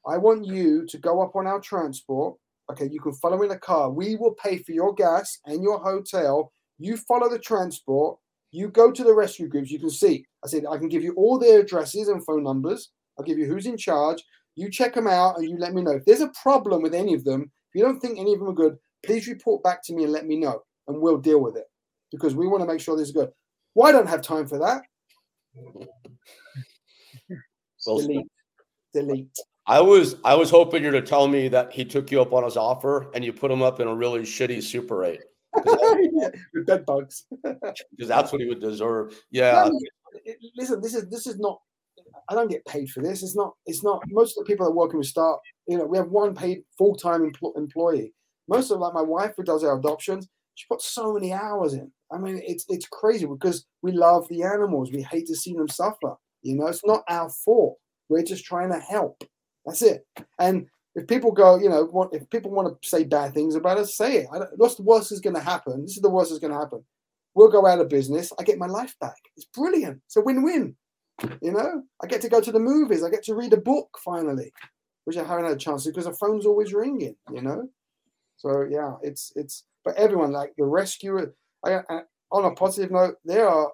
[0.07, 2.37] I want you to go up on our transport.
[2.71, 3.91] Okay, you can follow in a car.
[3.91, 6.53] We will pay for your gas and your hotel.
[6.79, 8.19] You follow the transport.
[8.53, 9.71] You go to the rescue groups.
[9.71, 10.25] You can see.
[10.45, 12.91] I said I can give you all their addresses and phone numbers.
[13.19, 14.23] I'll give you who's in charge.
[14.57, 15.93] You check them out and you let me know.
[15.93, 18.49] If there's a problem with any of them, if you don't think any of them
[18.49, 21.57] are good, please report back to me and let me know, and we'll deal with
[21.57, 21.65] it
[22.11, 23.31] because we want to make sure this is good.
[23.75, 24.83] Well, I don't have time for that.
[27.87, 28.27] Well, delete.
[28.93, 29.37] Delete.
[29.67, 32.45] I was I was hoping you're to tell me that he took you up on
[32.45, 35.21] his offer and you put him up in a really shitty Super 8.
[36.55, 37.27] With bed bugs.
[37.43, 39.19] because that's what he would deserve.
[39.31, 39.71] Yeah.
[40.57, 41.61] listen, this is this is not
[42.29, 43.23] I don't get paid for this.
[43.23, 43.55] It's not.
[43.67, 44.03] It's not.
[44.09, 45.41] Most of the people that work in with start.
[45.67, 48.15] You know, we have one paid full time empl- employee.
[48.49, 51.91] Most of like my wife who does our adoptions, she puts so many hours in.
[52.13, 54.93] I mean, it's it's crazy because we love the animals.
[54.93, 56.15] We hate to see them suffer.
[56.43, 57.79] You know, it's not our fault.
[58.09, 59.23] We're just trying to help.
[59.65, 60.07] That's it.
[60.39, 63.79] And if people go, you know, want, if people want to say bad things about
[63.79, 64.29] us, say it.
[64.57, 65.83] what's the worst is going to happen?
[65.83, 66.85] This is the worst is going to happen.
[67.35, 68.33] We'll go out of business.
[68.39, 69.17] I get my life back.
[69.37, 70.01] It's brilliant.
[70.07, 70.77] It's a win-win.
[71.41, 73.03] You know, I get to go to the movies.
[73.03, 74.53] I get to read a book finally,
[75.05, 77.15] which I haven't had a chance to because the phone's always ringing.
[77.33, 77.69] You know,
[78.37, 79.65] so yeah, it's it's.
[79.85, 81.35] But everyone like the rescuer.
[81.65, 82.01] I, I,
[82.33, 83.71] on a positive note, there are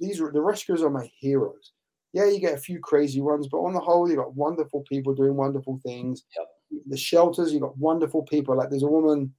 [0.00, 1.72] these the rescuers are my heroes.
[2.12, 5.14] Yeah, you get a few crazy ones, but on the whole, you've got wonderful people
[5.14, 6.24] doing wonderful things.
[6.36, 6.46] Yep.
[6.88, 8.56] The shelters, you've got wonderful people.
[8.56, 9.34] Like there's a woman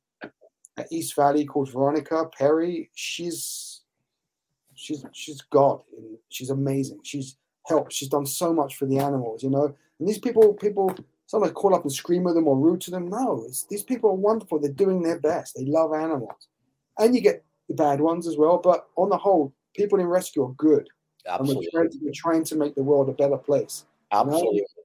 [0.78, 2.90] at East Valley called Veronica Perry.
[2.96, 3.82] She's
[4.76, 5.82] she's she's God.
[6.30, 7.00] She's amazing.
[7.04, 7.94] She's helped.
[7.94, 9.76] She's done so much for the animals, you know.
[10.00, 10.96] And these people, people
[11.28, 13.10] sometimes call up and scream at them or rude to them.
[13.10, 14.60] No, these people are wonderful.
[14.60, 15.56] They're doing their best.
[15.56, 16.48] They love animals,
[16.98, 18.58] and you get the bad ones as well.
[18.58, 20.88] But on the whole, people in rescue are good.
[21.28, 21.66] Absolutely.
[21.66, 23.86] And we're trying, to, we're trying to make the world a better place.
[24.12, 24.58] Absolutely.
[24.58, 24.84] You know?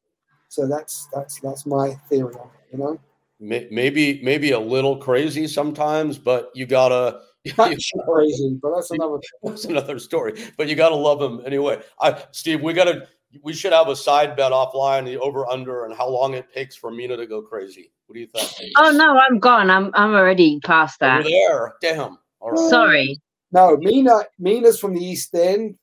[0.49, 2.73] So that's that's that's my theory on it.
[2.73, 3.01] You know
[3.41, 7.21] maybe maybe a little crazy sometimes, but you gotta.
[7.59, 9.19] That's crazy, but that's another.
[9.43, 10.33] That's another story.
[10.57, 11.79] But you gotta love him anyway.
[12.01, 13.07] I, Steve, we gotta.
[13.43, 16.75] We should have a side bet offline, the over under, and how long it takes
[16.75, 17.93] for Mina to go crazy.
[18.07, 18.73] What do you think?
[18.79, 19.69] Oh no, I'm gone.
[19.69, 21.21] I'm I'm already past that.
[21.21, 22.17] Over there, damn.
[22.41, 22.71] All right.
[22.71, 23.21] Sorry.
[23.53, 24.23] No, Mina.
[24.39, 25.77] Mina's from the East End.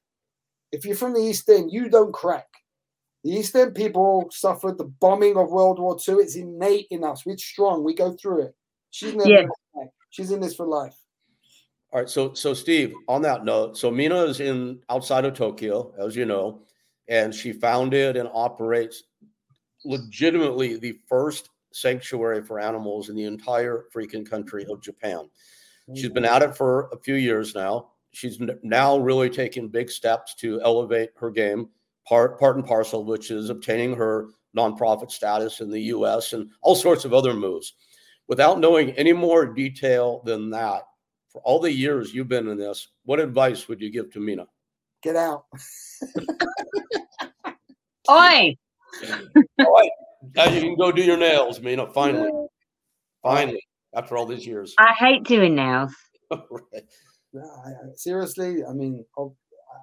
[0.72, 2.48] If you're from the East End, you don't crack.
[3.24, 6.16] The East End people suffered the bombing of World War II.
[6.16, 7.26] It's innate in us.
[7.26, 7.84] We're strong.
[7.84, 8.56] We go through it.
[8.90, 9.46] She's never yeah.
[10.10, 10.96] She's in this for life.
[11.92, 12.10] All right.
[12.10, 16.26] So, so Steve, on that note, so Mina is in outside of Tokyo, as you
[16.26, 16.62] know,
[17.08, 19.04] and she founded and operates
[19.84, 25.30] legitimately the first sanctuary for animals in the entire freaking country of Japan.
[25.96, 26.36] She's been mm-hmm.
[26.36, 27.90] at it for a few years now.
[28.14, 31.70] She's now really taking big steps to elevate her game
[32.08, 36.34] part part and parcel, which is obtaining her nonprofit status in the U.S.
[36.34, 37.74] and all sorts of other moves.
[38.28, 40.84] Without knowing any more detail than that,
[41.30, 44.46] for all the years you've been in this, what advice would you give to Mina?
[45.02, 45.46] Get out.
[48.10, 48.58] Oi.
[49.62, 49.90] Oi.
[50.36, 51.88] Now you can go do your nails, Mina.
[51.88, 52.32] Finally,
[53.24, 54.76] finally, after all these years.
[54.78, 55.94] I hate doing nails.
[56.32, 56.84] right.
[57.36, 59.36] I, I, seriously, I mean, I'll,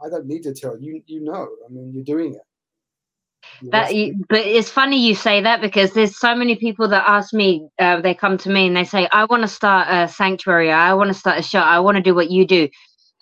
[0.05, 1.03] I don't need to tell you.
[1.07, 1.49] You know.
[1.67, 2.43] I mean, you're doing it.
[3.73, 3.91] that
[4.29, 8.01] but it's funny you say that because there's so many people that ask me uh,
[8.01, 11.09] they come to me and they say i want to start a sanctuary i want
[11.09, 12.69] to start a shop i want to do what you do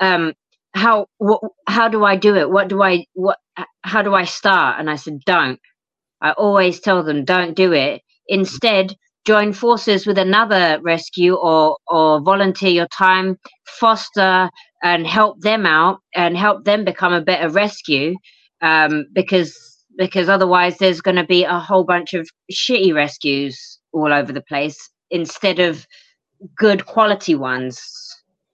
[0.00, 0.32] um
[0.74, 3.38] how what how do i do it what do i what
[3.82, 5.60] how do i start and i said don't
[6.20, 8.94] i always tell them don't do it instead
[9.26, 14.48] join forces with another rescue or or volunteer your time foster
[14.82, 18.14] and help them out and help them become a better rescue
[18.62, 19.56] um, because
[19.98, 24.42] because otherwise there's going to be a whole bunch of shitty rescues all over the
[24.42, 24.78] place
[25.10, 25.86] instead of
[26.56, 27.80] good quality ones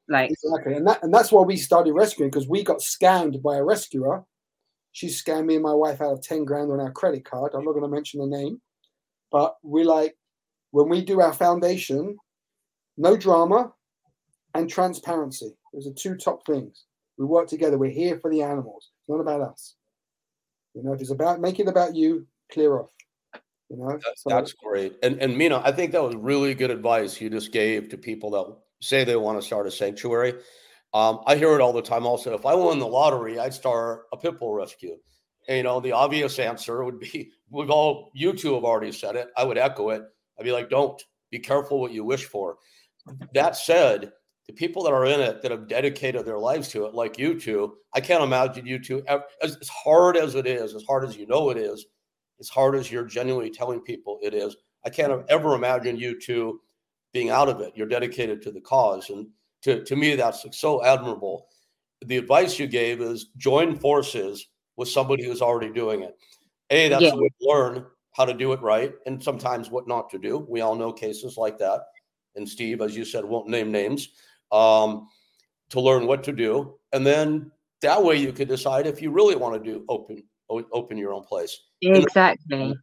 [0.08, 3.56] like exactly and that and that's why we started rescuing because we got scammed by
[3.56, 4.24] a rescuer.
[4.94, 7.52] She scammed me and my wife out of 10 grand on our credit card.
[7.54, 8.60] I'm not going to mention the name
[9.32, 10.14] but we like
[10.72, 12.16] when we do our foundation
[12.98, 13.72] no drama
[14.54, 16.84] and transparency those are two top things.
[17.18, 17.78] We work together.
[17.78, 18.90] We're here for the animals.
[19.00, 19.76] It's not about us.
[20.74, 22.90] You know, if it's about make it about you, clear off.
[23.68, 24.96] You know, that's, so, that's great.
[25.02, 28.30] And and Mina, I think that was really good advice you just gave to people
[28.32, 30.34] that say they want to start a sanctuary.
[30.94, 32.06] Um, I hear it all the time.
[32.06, 34.96] Also, if I won the lottery, I'd start a pit bull rescue.
[35.48, 39.16] And, you know, the obvious answer would be, we've all you two have already said
[39.16, 39.28] it.
[39.36, 40.02] I would echo it.
[40.38, 42.56] I'd be like, don't be careful what you wish for.
[43.34, 44.12] That said,
[44.46, 47.38] the people that are in it that have dedicated their lives to it, like you
[47.38, 51.16] two, I can't imagine you two, as, as hard as it is, as hard as
[51.16, 51.86] you know it is,
[52.40, 56.60] as hard as you're genuinely telling people it is, I can't ever imagine you two
[57.12, 57.72] being out of it.
[57.76, 59.10] You're dedicated to the cause.
[59.10, 59.28] And
[59.62, 61.46] to, to me, that's so admirable.
[62.04, 66.16] The advice you gave is join forces with somebody who's already doing it.
[66.70, 67.12] A, that's yeah.
[67.12, 70.46] a way to learn how to do it right and sometimes what not to do.
[70.48, 71.80] We all know cases like that.
[72.36, 74.08] And Steve, as you said, won't name names
[74.50, 75.08] um,
[75.70, 77.50] to learn what to do, and then
[77.82, 81.24] that way you could decide if you really want to do open open your own
[81.24, 81.58] place.
[81.80, 82.74] Exactly.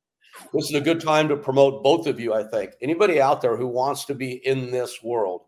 [0.53, 2.34] This is a good time to promote both of you.
[2.34, 5.41] I think anybody out there who wants to be in this world,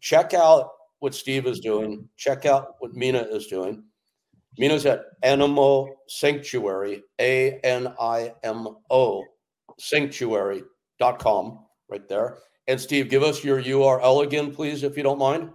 [0.00, 2.08] check out what Steve is doing.
[2.16, 3.84] Check out what Mina is doing.
[4.58, 9.24] Mina's at Animo Sanctuary, A N I M O
[9.78, 11.58] sanctuary.com
[11.90, 12.38] right there.
[12.66, 15.50] And Steve, give us your URL again, please, if you don't mind.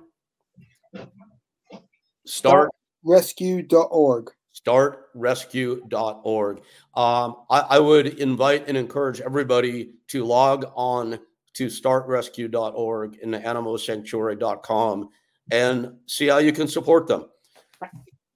[2.26, 2.70] Start
[3.04, 4.30] rescue.org.
[4.54, 6.58] Startrescue.org.
[6.96, 11.20] Um, I, I would invite and encourage everybody to log on
[11.54, 15.10] to startrescue.org and animosanctuary.com
[15.52, 17.26] and see how you can support them.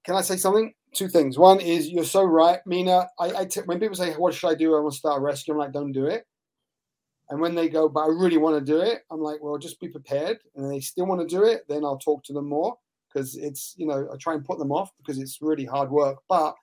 [0.06, 0.74] Can I say something?
[0.94, 1.38] Two things.
[1.38, 3.08] One is you're so right, Mina.
[3.20, 5.22] I, I t- when people say, "What should I do?" I want to start a
[5.22, 5.54] rescue.
[5.54, 6.26] I'm like, "Don't do it."
[7.30, 9.80] And when they go, "But I really want to do it," I'm like, "Well, just
[9.80, 12.78] be prepared." And they still want to do it, then I'll talk to them more
[13.12, 16.20] because it's you know I try and put them off because it's really hard work.
[16.30, 16.56] But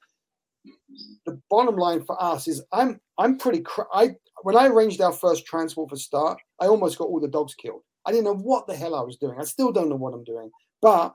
[1.26, 5.12] the bottom line for us is I'm I'm pretty cr- I when I arranged our
[5.12, 7.82] first transport for start, I almost got all the dogs killed.
[8.06, 9.38] I didn't know what the hell I was doing.
[9.40, 11.12] I still don't know what I'm doing, but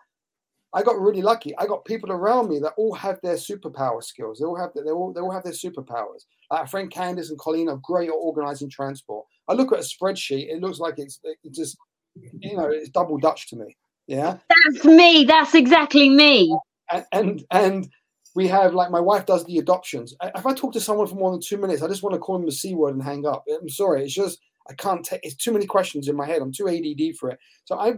[0.75, 1.57] I got really lucky.
[1.57, 4.39] I got people around me that all have their superpower skills.
[4.39, 6.25] They all have they all they all have their superpowers.
[6.51, 9.25] Uh, like friend Candice and Colleen are great at organizing transport.
[9.47, 11.77] I look at a spreadsheet, it looks like it's it just
[12.15, 13.77] you know it's double Dutch to me.
[14.07, 15.23] Yeah, that's me.
[15.23, 16.55] That's exactly me.
[16.91, 17.89] And and, and
[18.35, 20.13] we have like my wife does the adoptions.
[20.21, 22.37] If I talk to someone for more than two minutes, I just want to call
[22.37, 23.45] them the c word and hang up.
[23.49, 25.21] I'm sorry, it's just I can't take.
[25.23, 26.41] It's too many questions in my head.
[26.41, 27.39] I'm too ADD for it.
[27.63, 27.93] So I,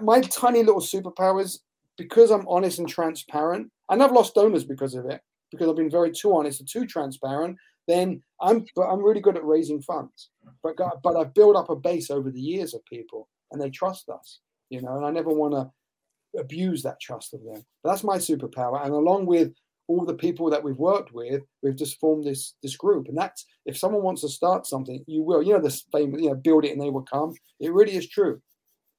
[0.00, 1.58] my tiny little superpowers
[1.96, 3.70] because I'm honest and transparent.
[3.88, 5.20] And I've lost donors because of it
[5.50, 7.56] because I've been very too honest and too transparent.
[7.88, 10.30] Then I'm but I'm really good at raising funds.
[10.62, 14.08] But but I've built up a base over the years of people and they trust
[14.08, 14.40] us.
[14.70, 17.62] You know, and I never want to abuse that trust of them.
[17.82, 18.82] But that's my superpower.
[18.84, 19.52] And along with
[19.88, 23.08] all the people that we've worked with, we've just formed this this group.
[23.08, 25.42] And that's if someone wants to start something, you will.
[25.42, 27.34] You know, this famous, you know, build it and they will come.
[27.60, 28.40] It really is true.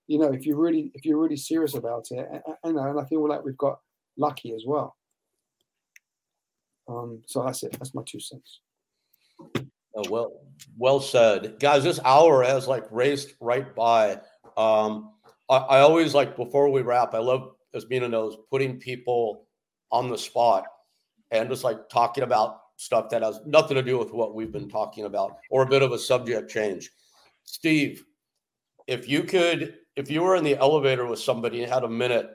[0.07, 2.27] You know, if you're really if you're really serious about it,
[2.63, 3.79] and, and I feel like we've got
[4.17, 4.95] lucky as well.
[6.87, 7.71] Um, so that's it.
[7.73, 8.59] That's my two cents.
[9.95, 10.41] Oh, well,
[10.77, 11.83] well said, guys.
[11.83, 14.19] This hour has like raced right by.
[14.57, 15.13] Um,
[15.49, 17.13] I, I always like before we wrap.
[17.13, 19.45] I love, as Mina knows, putting people
[19.91, 20.65] on the spot
[21.31, 24.67] and just like talking about stuff that has nothing to do with what we've been
[24.69, 26.89] talking about or a bit of a subject change.
[27.45, 28.03] Steve,
[28.87, 32.29] if you could, if you were in the elevator with somebody and had a minute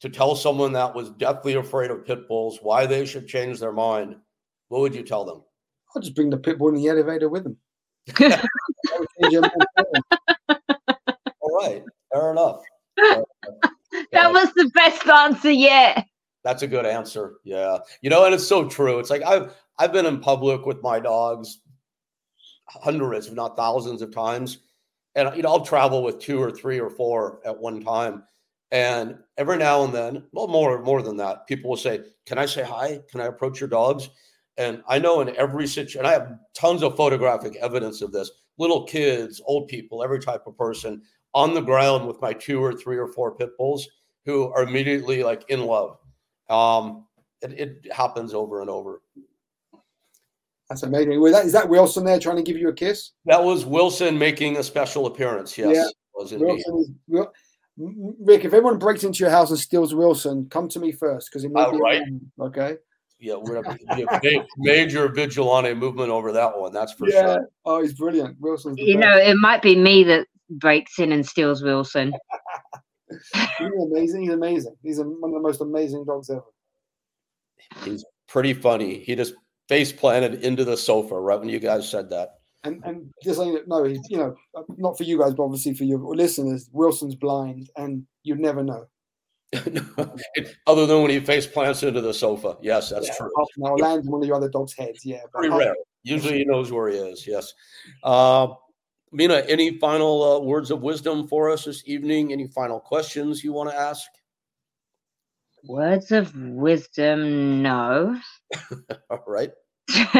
[0.00, 3.72] to tell someone that was deathly afraid of pit bulls why they should change their
[3.72, 4.16] mind,
[4.68, 5.42] what would you tell them?
[5.94, 7.56] I'll just bring the pit bull in the elevator with them.
[11.40, 11.82] All right,
[12.12, 12.60] fair enough.
[12.96, 16.06] that was the best answer yet.
[16.42, 17.34] That's a good answer.
[17.44, 17.78] Yeah.
[18.00, 18.98] You know, and it's so true.
[18.98, 21.60] It's like I've I've been in public with my dogs
[22.66, 24.58] hundreds, if not thousands of times.
[25.14, 28.24] And you know, I'll travel with two or three or four at one time.
[28.70, 32.46] And every now and then, well, more more than that, people will say, Can I
[32.46, 33.00] say hi?
[33.10, 34.08] Can I approach your dogs?
[34.56, 38.30] And I know in every situation, I have tons of photographic evidence of this.
[38.58, 41.02] Little kids, old people, every type of person
[41.32, 43.88] on the ground with my two or three or four pit bulls
[44.26, 45.96] who are immediately like in love
[46.50, 47.06] um,
[47.40, 49.00] it, it happens over and over.
[50.70, 51.20] That's amazing.
[51.20, 53.10] Was that, is that Wilson there trying to give you a kiss?
[53.26, 55.58] That was Wilson making a special appearance.
[55.58, 55.84] Yes, yeah.
[56.14, 57.26] was Wilson is,
[57.76, 61.44] Rick, if everyone breaks into your house and steals Wilson, come to me first because
[61.44, 62.02] it might be right.
[62.38, 62.76] okay.
[63.18, 66.72] Yeah, we're a major vigilante movement over that one.
[66.72, 67.34] That's for yeah.
[67.34, 67.50] sure.
[67.66, 68.36] Oh, he's brilliant.
[68.40, 68.76] Wilson.
[68.78, 69.06] You best.
[69.06, 72.14] know, it might be me that breaks in and steals Wilson.
[73.58, 74.22] He's amazing.
[74.22, 74.76] He's amazing.
[74.82, 76.44] He's one of the most amazing dogs ever.
[77.84, 79.00] He's pretty funny.
[79.00, 79.34] He just
[79.70, 82.40] face planted into the sofa right when you guys said that.
[82.64, 84.34] And and just saying that no, he's you know
[84.76, 88.84] not for you guys, but obviously for your listeners, Wilson's blind, and you'd never know.
[90.66, 93.30] Other than when he face plants into the sofa, yes, that's yeah, true.
[93.56, 95.22] Now lands on one of your other dog's heads, yeah.
[95.32, 95.74] Pretty rare.
[96.02, 97.26] Usually he knows where he is.
[97.26, 97.54] Yes.
[98.02, 98.48] Uh,
[99.12, 102.32] Mina, any final uh, words of wisdom for us this evening?
[102.32, 104.06] Any final questions you want to ask?
[105.64, 108.20] Words of wisdom, no.
[109.10, 109.50] All right.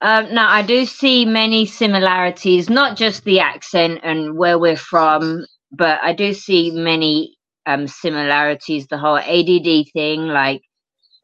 [0.00, 5.46] um, now, I do see many similarities, not just the accent and where we're from,
[5.72, 8.86] but I do see many um, similarities.
[8.86, 10.62] The whole ADD thing, like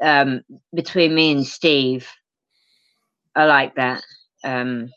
[0.03, 0.43] um,
[0.75, 2.09] between me and Steve,
[3.35, 4.03] I like that.
[4.45, 4.91] Um,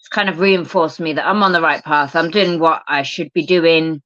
[0.00, 2.16] it's kind of reinforced me that I'm on the right path.
[2.16, 4.02] I'm doing what I should be doing.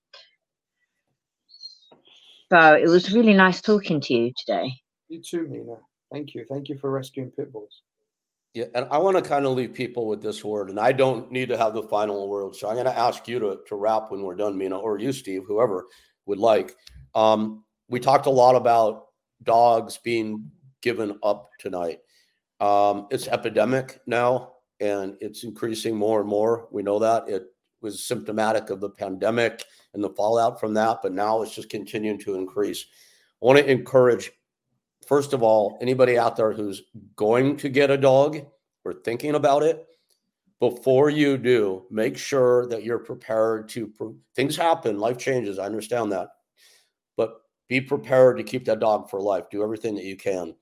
[2.52, 4.72] So it was really nice talking to you today.
[5.12, 5.76] You too, Mina.
[6.10, 6.46] Thank you.
[6.48, 7.82] Thank you for rescuing pit bulls.
[8.54, 11.30] Yeah, and I want to kind of leave people with this word, and I don't
[11.30, 12.56] need to have the final word.
[12.56, 15.12] So I'm going to ask you to, to wrap when we're done, Mina, or you,
[15.12, 15.84] Steve, whoever
[16.24, 16.74] would like.
[17.14, 19.08] Um, we talked a lot about
[19.42, 20.50] dogs being
[20.80, 21.98] given up tonight.
[22.58, 26.68] Um, it's epidemic now, and it's increasing more and more.
[26.72, 27.44] We know that it
[27.82, 32.18] was symptomatic of the pandemic and the fallout from that, but now it's just continuing
[32.20, 32.86] to increase.
[33.42, 34.30] I want to encourage,
[35.12, 36.84] first of all, anybody out there who's
[37.16, 38.38] going to get a dog
[38.82, 39.86] or thinking about it,
[40.58, 43.92] before you do, make sure that you're prepared to.
[44.34, 45.58] Things happen, life changes.
[45.58, 46.28] I understand that,
[47.14, 49.50] but be prepared to keep that dog for life.
[49.50, 50.54] Do everything that you can.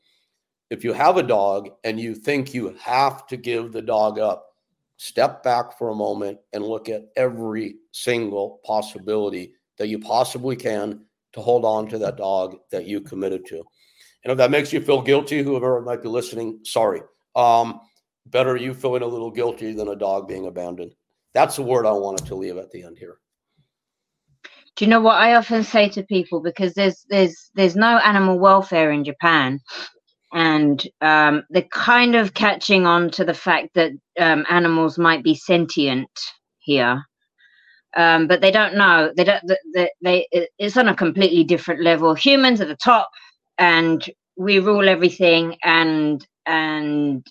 [0.68, 4.57] If you have a dog and you think you have to give the dog up,
[4.96, 11.05] step back for a moment and look at every single possibility that you possibly can
[11.34, 13.62] to hold on to that dog that you committed to.
[14.24, 17.02] And if that makes you feel guilty, whoever might be listening, sorry.
[17.34, 17.80] Um,
[18.26, 20.94] better you feeling a little guilty than a dog being abandoned.
[21.32, 23.18] That's the word I wanted to leave at the end here.
[24.76, 28.38] Do you know what I often say to people because there's there's there's no animal
[28.38, 29.60] welfare in Japan,
[30.32, 35.34] and um, they're kind of catching on to the fact that um, animals might be
[35.34, 36.08] sentient
[36.60, 37.02] here,
[37.96, 39.12] um, but they don't know.
[39.16, 39.42] They don't.
[39.74, 40.26] They, they
[40.58, 42.14] it's on a completely different level.
[42.14, 43.10] Humans at the top,
[43.61, 44.04] and
[44.38, 47.26] we rule everything, and and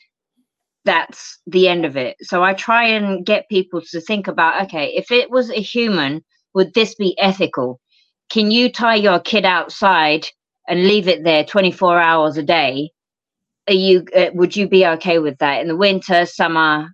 [0.85, 2.17] that's the end of it.
[2.21, 6.23] So I try and get people to think about okay, if it was a human,
[6.55, 7.79] would this be ethical?
[8.31, 10.27] Can you tie your kid outside
[10.67, 12.91] and leave it there 24 hours a day?
[13.69, 16.89] Are you uh, would you be okay with that in the winter, summer?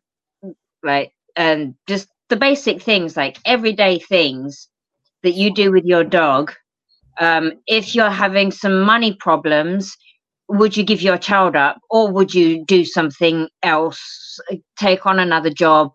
[1.35, 4.69] And um, just the basic things like everyday things
[5.23, 6.53] that you do with your dog.
[7.19, 9.95] Um, if you're having some money problems,
[10.49, 14.39] would you give your child up or would you do something else?
[14.77, 15.91] Take on another job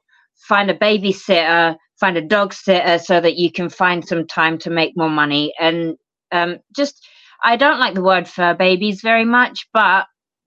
[0.48, 4.70] find a babysitter find a dog sitter so that you can find some time to
[4.70, 5.52] make more money.
[5.60, 5.96] And
[6.32, 7.06] um, just
[7.42, 10.06] i don't like the word fur babies very much but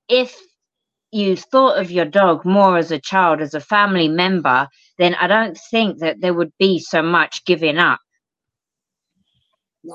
[0.10, 0.38] if
[1.12, 4.68] you thought of your dog more as a child as a family member
[4.98, 8.00] then i don't think that there would be so much giving up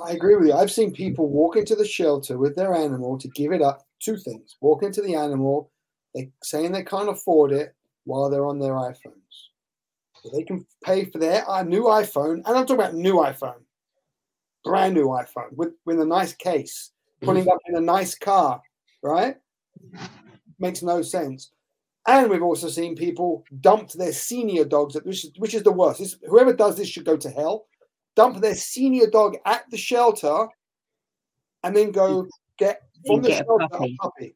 [0.07, 0.55] I agree with you.
[0.55, 4.17] I've seen people walk into the shelter with their animal to give it up two
[4.17, 5.71] things walk into the animal,
[6.15, 7.75] they saying they can't afford it
[8.05, 9.49] while they're on their iPhones.
[10.23, 13.61] So they can pay for their uh, new iPhone, and I'm talking about new iPhone,
[14.65, 16.91] brand new iPhone with, with a nice case,
[17.23, 17.51] putting mm-hmm.
[17.51, 18.61] up in a nice car,
[19.03, 19.37] right?
[20.59, 21.53] Makes no sense.
[22.07, 26.01] And we've also seen people dump their senior dogs, which is, which is the worst.
[26.01, 27.67] This, whoever does this should go to hell.
[28.19, 30.49] Dump their senior dog at the shelter
[31.63, 32.27] and then go
[32.59, 33.97] get from the shelter a puppy.
[34.01, 34.35] a puppy.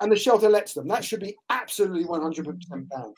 [0.00, 0.88] And the shelter lets them.
[0.88, 2.44] That should be absolutely 100%
[2.88, 3.16] banned.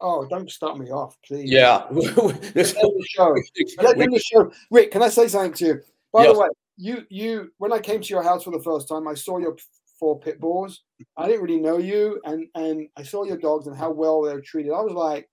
[0.00, 1.50] Oh, don't start me off, please.
[1.50, 1.86] Yeah.
[1.90, 3.34] Let the show.
[3.82, 4.52] Let them the show.
[4.70, 5.80] Rick, can I say something to you?
[6.12, 6.32] By yes.
[6.32, 9.14] the way, you you when I came to your house for the first time, I
[9.14, 9.56] saw your
[9.98, 10.82] four pit bulls.
[11.16, 14.32] I didn't really know you, and and I saw your dogs and how well they
[14.32, 14.72] were treated.
[14.72, 15.28] I was like,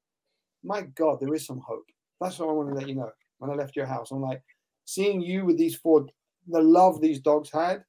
[0.63, 1.90] my God, there is some hope.
[2.21, 3.11] That's what I want to let you know.
[3.39, 4.43] When I left your house, I'm like,
[4.85, 6.05] seeing you with these four
[6.47, 7.83] the love these dogs had,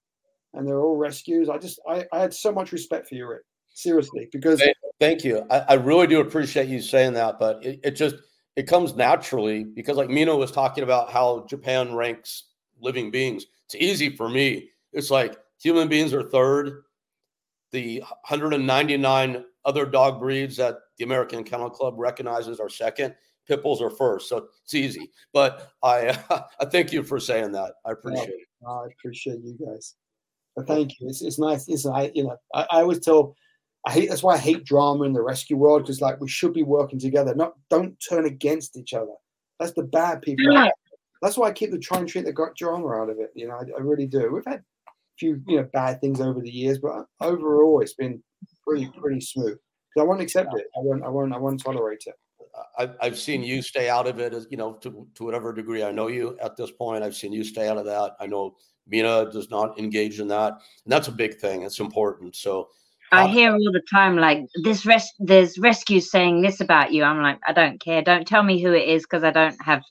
[0.54, 1.48] and they're all rescues.
[1.48, 3.42] I just I, I had so much respect for you, Rick.
[3.74, 4.62] Seriously, because
[5.00, 5.46] thank, you.
[5.50, 8.16] I, I, really do appreciate you saying that, but it, it just
[8.54, 12.44] it comes naturally because like Mina was talking about how Japan ranks
[12.80, 13.46] living beings.
[13.64, 14.68] It's easy for me.
[14.92, 16.82] It's like human beings are third.
[17.70, 23.14] The 199 other dog breeds that the American Kennel Club recognizes are second.
[23.48, 25.10] Pit bulls are first, so it's easy.
[25.32, 26.18] But I
[26.60, 27.74] I thank you for saying that.
[27.84, 28.66] I appreciate it.
[28.66, 29.94] I appreciate you guys.
[30.54, 31.08] But thank you.
[31.08, 31.68] It's, it's nice.
[31.68, 33.34] It's I you know I, I always tell
[33.86, 36.52] I hate that's why I hate drama in the rescue world because like we should
[36.52, 37.34] be working together.
[37.34, 39.14] Not don't turn against each other.
[39.58, 40.52] That's the bad people.
[40.52, 40.70] Yeah.
[41.20, 43.30] That's why I keep the try and treat the drama out of it.
[43.34, 44.30] You know, I, I really do.
[44.32, 48.22] We've had a few you know bad things over the years, but overall it's been
[48.66, 49.58] pretty pretty smooth.
[49.94, 50.66] Because I won't accept it.
[50.76, 51.02] I won't.
[51.04, 51.34] I won't.
[51.34, 52.14] I won't tolerate it.
[52.78, 55.82] I've, I've seen you stay out of it as you know to, to whatever degree
[55.82, 57.02] I know you at this point.
[57.02, 58.16] I've seen you stay out of that.
[58.20, 61.62] I know Mina does not engage in that, and that's a big thing.
[61.62, 62.36] It's important.
[62.36, 62.68] So
[63.12, 67.04] I uh, hear all the time like this res- there's rescue saying this about you.
[67.04, 68.02] I'm like, I don't care.
[68.02, 69.82] Don't tell me who it is because I don't have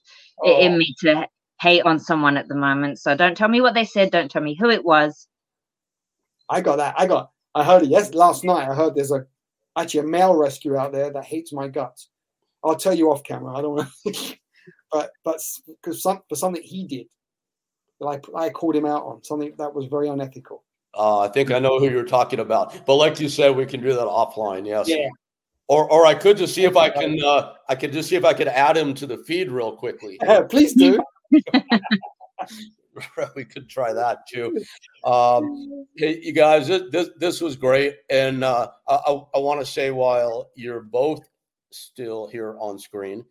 [0.43, 0.49] oh.
[0.49, 0.78] it in oh.
[0.78, 1.28] me to
[1.62, 2.99] hate on someone at the moment.
[2.99, 4.12] So don't tell me what they said.
[4.12, 5.28] Don't tell me who it was.
[6.49, 6.95] I got that.
[6.97, 7.32] I got.
[7.53, 7.89] I heard it.
[7.89, 9.26] Yes, last night I heard there's a
[9.78, 12.09] actually a male rescue out there that hates my guts.
[12.64, 13.55] I'll tell you off camera.
[13.55, 14.36] I don't want to,
[14.91, 17.07] but but because some, for something he did,
[17.99, 20.64] like I called him out on something that was very unethical.
[20.93, 22.86] Uh, I think I know who you're talking about.
[22.86, 24.68] But like you said, we can do that offline.
[24.68, 24.89] Yes.
[24.89, 25.07] Yeah.
[25.68, 27.24] Or, or I could just see if I can.
[27.24, 30.20] Uh, I could just see if I could add him to the feed real quickly.
[30.49, 31.01] please do.
[33.36, 34.53] we could try that too.
[35.05, 39.91] Um, hey, you guys, this this was great, and uh, I, I want to say
[39.91, 41.22] while you're both
[41.72, 43.26] still here on screen,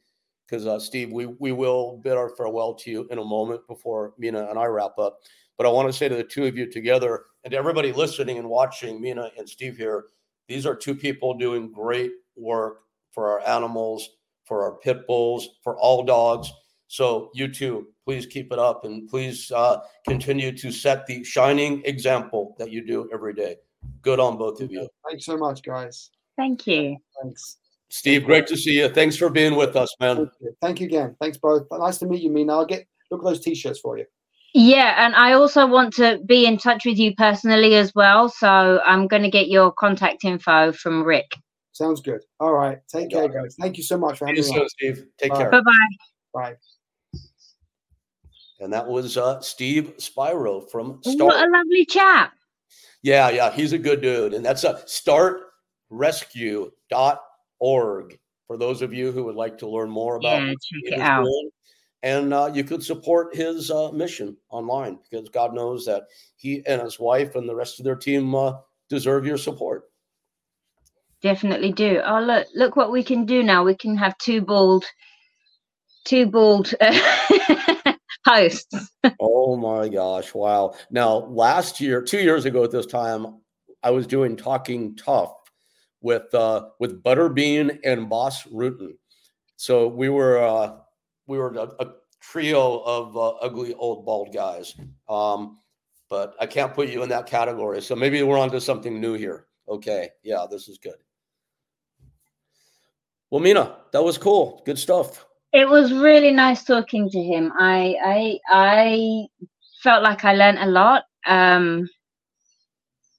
[0.46, 4.14] because uh, Steve, we we will bid our farewell to you in a moment before
[4.18, 5.18] Mina and I wrap up.
[5.56, 8.38] But I want to say to the two of you together, and to everybody listening
[8.38, 10.06] and watching, Mina and Steve here,
[10.48, 12.80] these are two people doing great work
[13.12, 14.08] for our animals,
[14.44, 16.50] for our pit bulls, for all dogs.
[16.88, 21.82] So you too, please keep it up and please uh, continue to set the shining
[21.84, 23.56] example that you do every day.
[24.02, 24.88] Good on both of you.
[25.08, 26.10] Thanks so much, guys.
[26.36, 26.96] Thank you.
[27.22, 27.58] Thanks.
[27.90, 28.88] Steve, great to see you.
[28.88, 30.16] Thanks for being with us, man.
[30.16, 31.16] Thank you, Thank you again.
[31.20, 31.66] Thanks both.
[31.72, 32.52] Nice to meet you, Mina.
[32.52, 34.06] I'll get look at those t-shirts for you.
[34.54, 38.28] Yeah, and I also want to be in touch with you personally as well.
[38.28, 41.32] So I'm going to get your contact info from Rick.
[41.72, 42.20] Sounds good.
[42.40, 42.78] All right.
[42.88, 43.56] Take care, guys.
[43.60, 44.68] Thank you so much for having me.
[44.68, 45.04] Steve.
[45.18, 45.38] Take Bye.
[45.38, 45.50] care.
[45.50, 45.72] Bye-bye.
[46.34, 46.54] Bye.
[48.60, 51.20] And that was uh, Steve Spiro from Start.
[51.20, 52.32] What a lovely chap.
[53.02, 54.34] Yeah, yeah, he's a good dude.
[54.34, 54.82] And that's a
[57.60, 61.00] startrescue.org for those of you who would like to learn more about yeah, check it
[61.00, 61.24] out.
[61.24, 61.50] Doing.
[62.02, 66.04] And uh, you could support his uh, mission online because God knows that
[66.36, 68.54] he and his wife and the rest of their team uh,
[68.88, 69.84] deserve your support.
[71.20, 72.00] Definitely do.
[72.04, 73.64] Oh, look, look what we can do now.
[73.64, 74.86] We can have two bald,
[76.04, 76.72] two bald
[78.26, 78.90] hosts.
[79.20, 80.32] oh my gosh.
[80.32, 80.74] Wow.
[80.90, 83.40] Now, last year, two years ago at this time,
[83.82, 85.34] I was doing Talking Tough
[86.00, 88.96] with uh, with Butterbean and Bas Rutten.
[89.56, 90.76] So we were uh,
[91.26, 94.74] we were a, a trio of uh, ugly old bald guys.
[95.08, 95.58] Um,
[96.08, 97.80] but I can't put you in that category.
[97.80, 99.46] So maybe we're onto something new here.
[99.68, 100.10] Okay.
[100.24, 100.96] Yeah, this is good.
[103.30, 104.62] Well, Mina, that was cool.
[104.66, 105.24] Good stuff.
[105.52, 107.52] It was really nice talking to him.
[107.58, 109.26] I I I
[109.82, 111.04] felt like I learned a lot.
[111.26, 111.88] Um,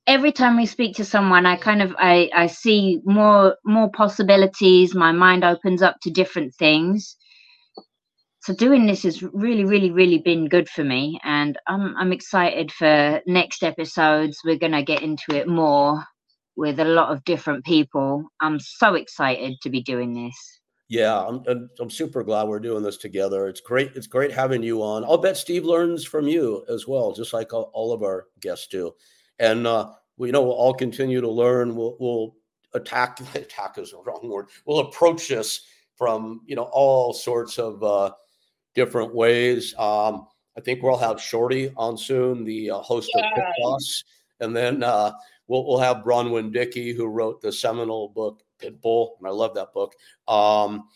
[0.07, 4.95] every time we speak to someone, I kind of I I see more more possibilities.
[4.95, 7.15] My mind opens up to different things.
[8.41, 12.71] So doing this has really, really, really been good for me, and I'm I'm excited
[12.71, 14.39] for next episodes.
[14.43, 16.03] We're gonna get into it more
[16.55, 18.25] with a lot of different people.
[18.41, 20.35] I'm so excited to be doing this.
[20.89, 23.47] Yeah, I'm, I'm super glad we're doing this together.
[23.47, 23.93] It's great.
[23.95, 25.05] It's great having you on.
[25.05, 28.91] I'll bet Steve learns from you as well, just like all of our guests do.
[29.39, 31.75] And uh, we know we'll all continue to learn.
[31.75, 32.35] We'll, we'll
[32.73, 33.19] attack.
[33.35, 34.47] Attack is the wrong word.
[34.65, 35.65] We'll approach this
[35.95, 38.11] from you know all sorts of uh,
[38.73, 39.73] different ways.
[39.77, 40.27] Um,
[40.57, 43.29] I think we'll have Shorty on soon, the uh, host yeah.
[43.29, 44.03] of Pit Boss,
[44.39, 45.11] and then uh,
[45.47, 49.73] we'll, we'll have Bronwen Dickey, who wrote the seminal book Pitbull, and I love that
[49.73, 49.93] book.
[50.27, 50.87] Um,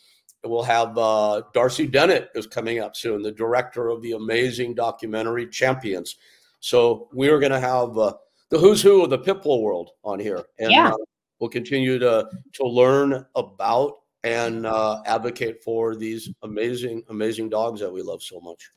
[0.43, 5.47] we'll have uh, Darcy Dennett is coming up soon, the director of the amazing documentary
[5.47, 6.17] Champions.
[6.59, 8.13] So we are going to have uh,
[8.49, 10.89] the who's who of the pitbull world on here, and yeah.
[10.89, 10.97] uh,
[11.39, 17.91] we'll continue to to learn about and uh, advocate for these amazing, amazing dogs that
[17.91, 18.71] we love so much.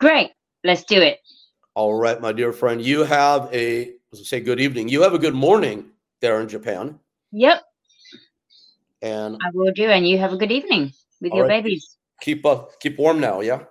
[0.00, 0.32] Great,
[0.64, 1.20] let's do it.
[1.74, 4.88] All right, my dear friend, you have a say good evening.
[4.88, 6.98] You have a good morning there in Japan.
[7.30, 7.62] Yep.
[9.02, 9.88] And I will do.
[9.88, 11.62] And you have a good evening with your right.
[11.62, 11.96] babies.
[12.20, 13.62] Keep uh, keep warm now, yeah.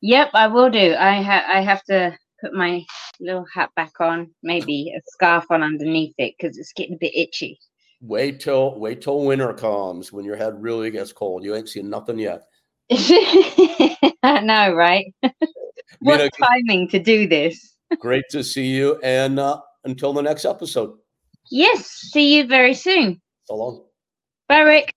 [0.00, 0.96] Yep, I will do.
[0.98, 2.84] I have I have to put my
[3.20, 7.12] little hat back on, maybe a scarf on underneath it because it's getting a bit
[7.14, 7.58] itchy.
[8.00, 11.44] Wait till wait till winter comes when your head really gets cold.
[11.44, 12.42] You ain't seen nothing yet.
[12.90, 15.12] I know, right?
[16.00, 17.74] what timing to do this?
[17.98, 20.96] great to see you, and uh, until the next episode.
[21.50, 23.20] Yes, see you very soon.
[23.44, 23.84] So long.
[24.48, 24.92] Bye, Rick.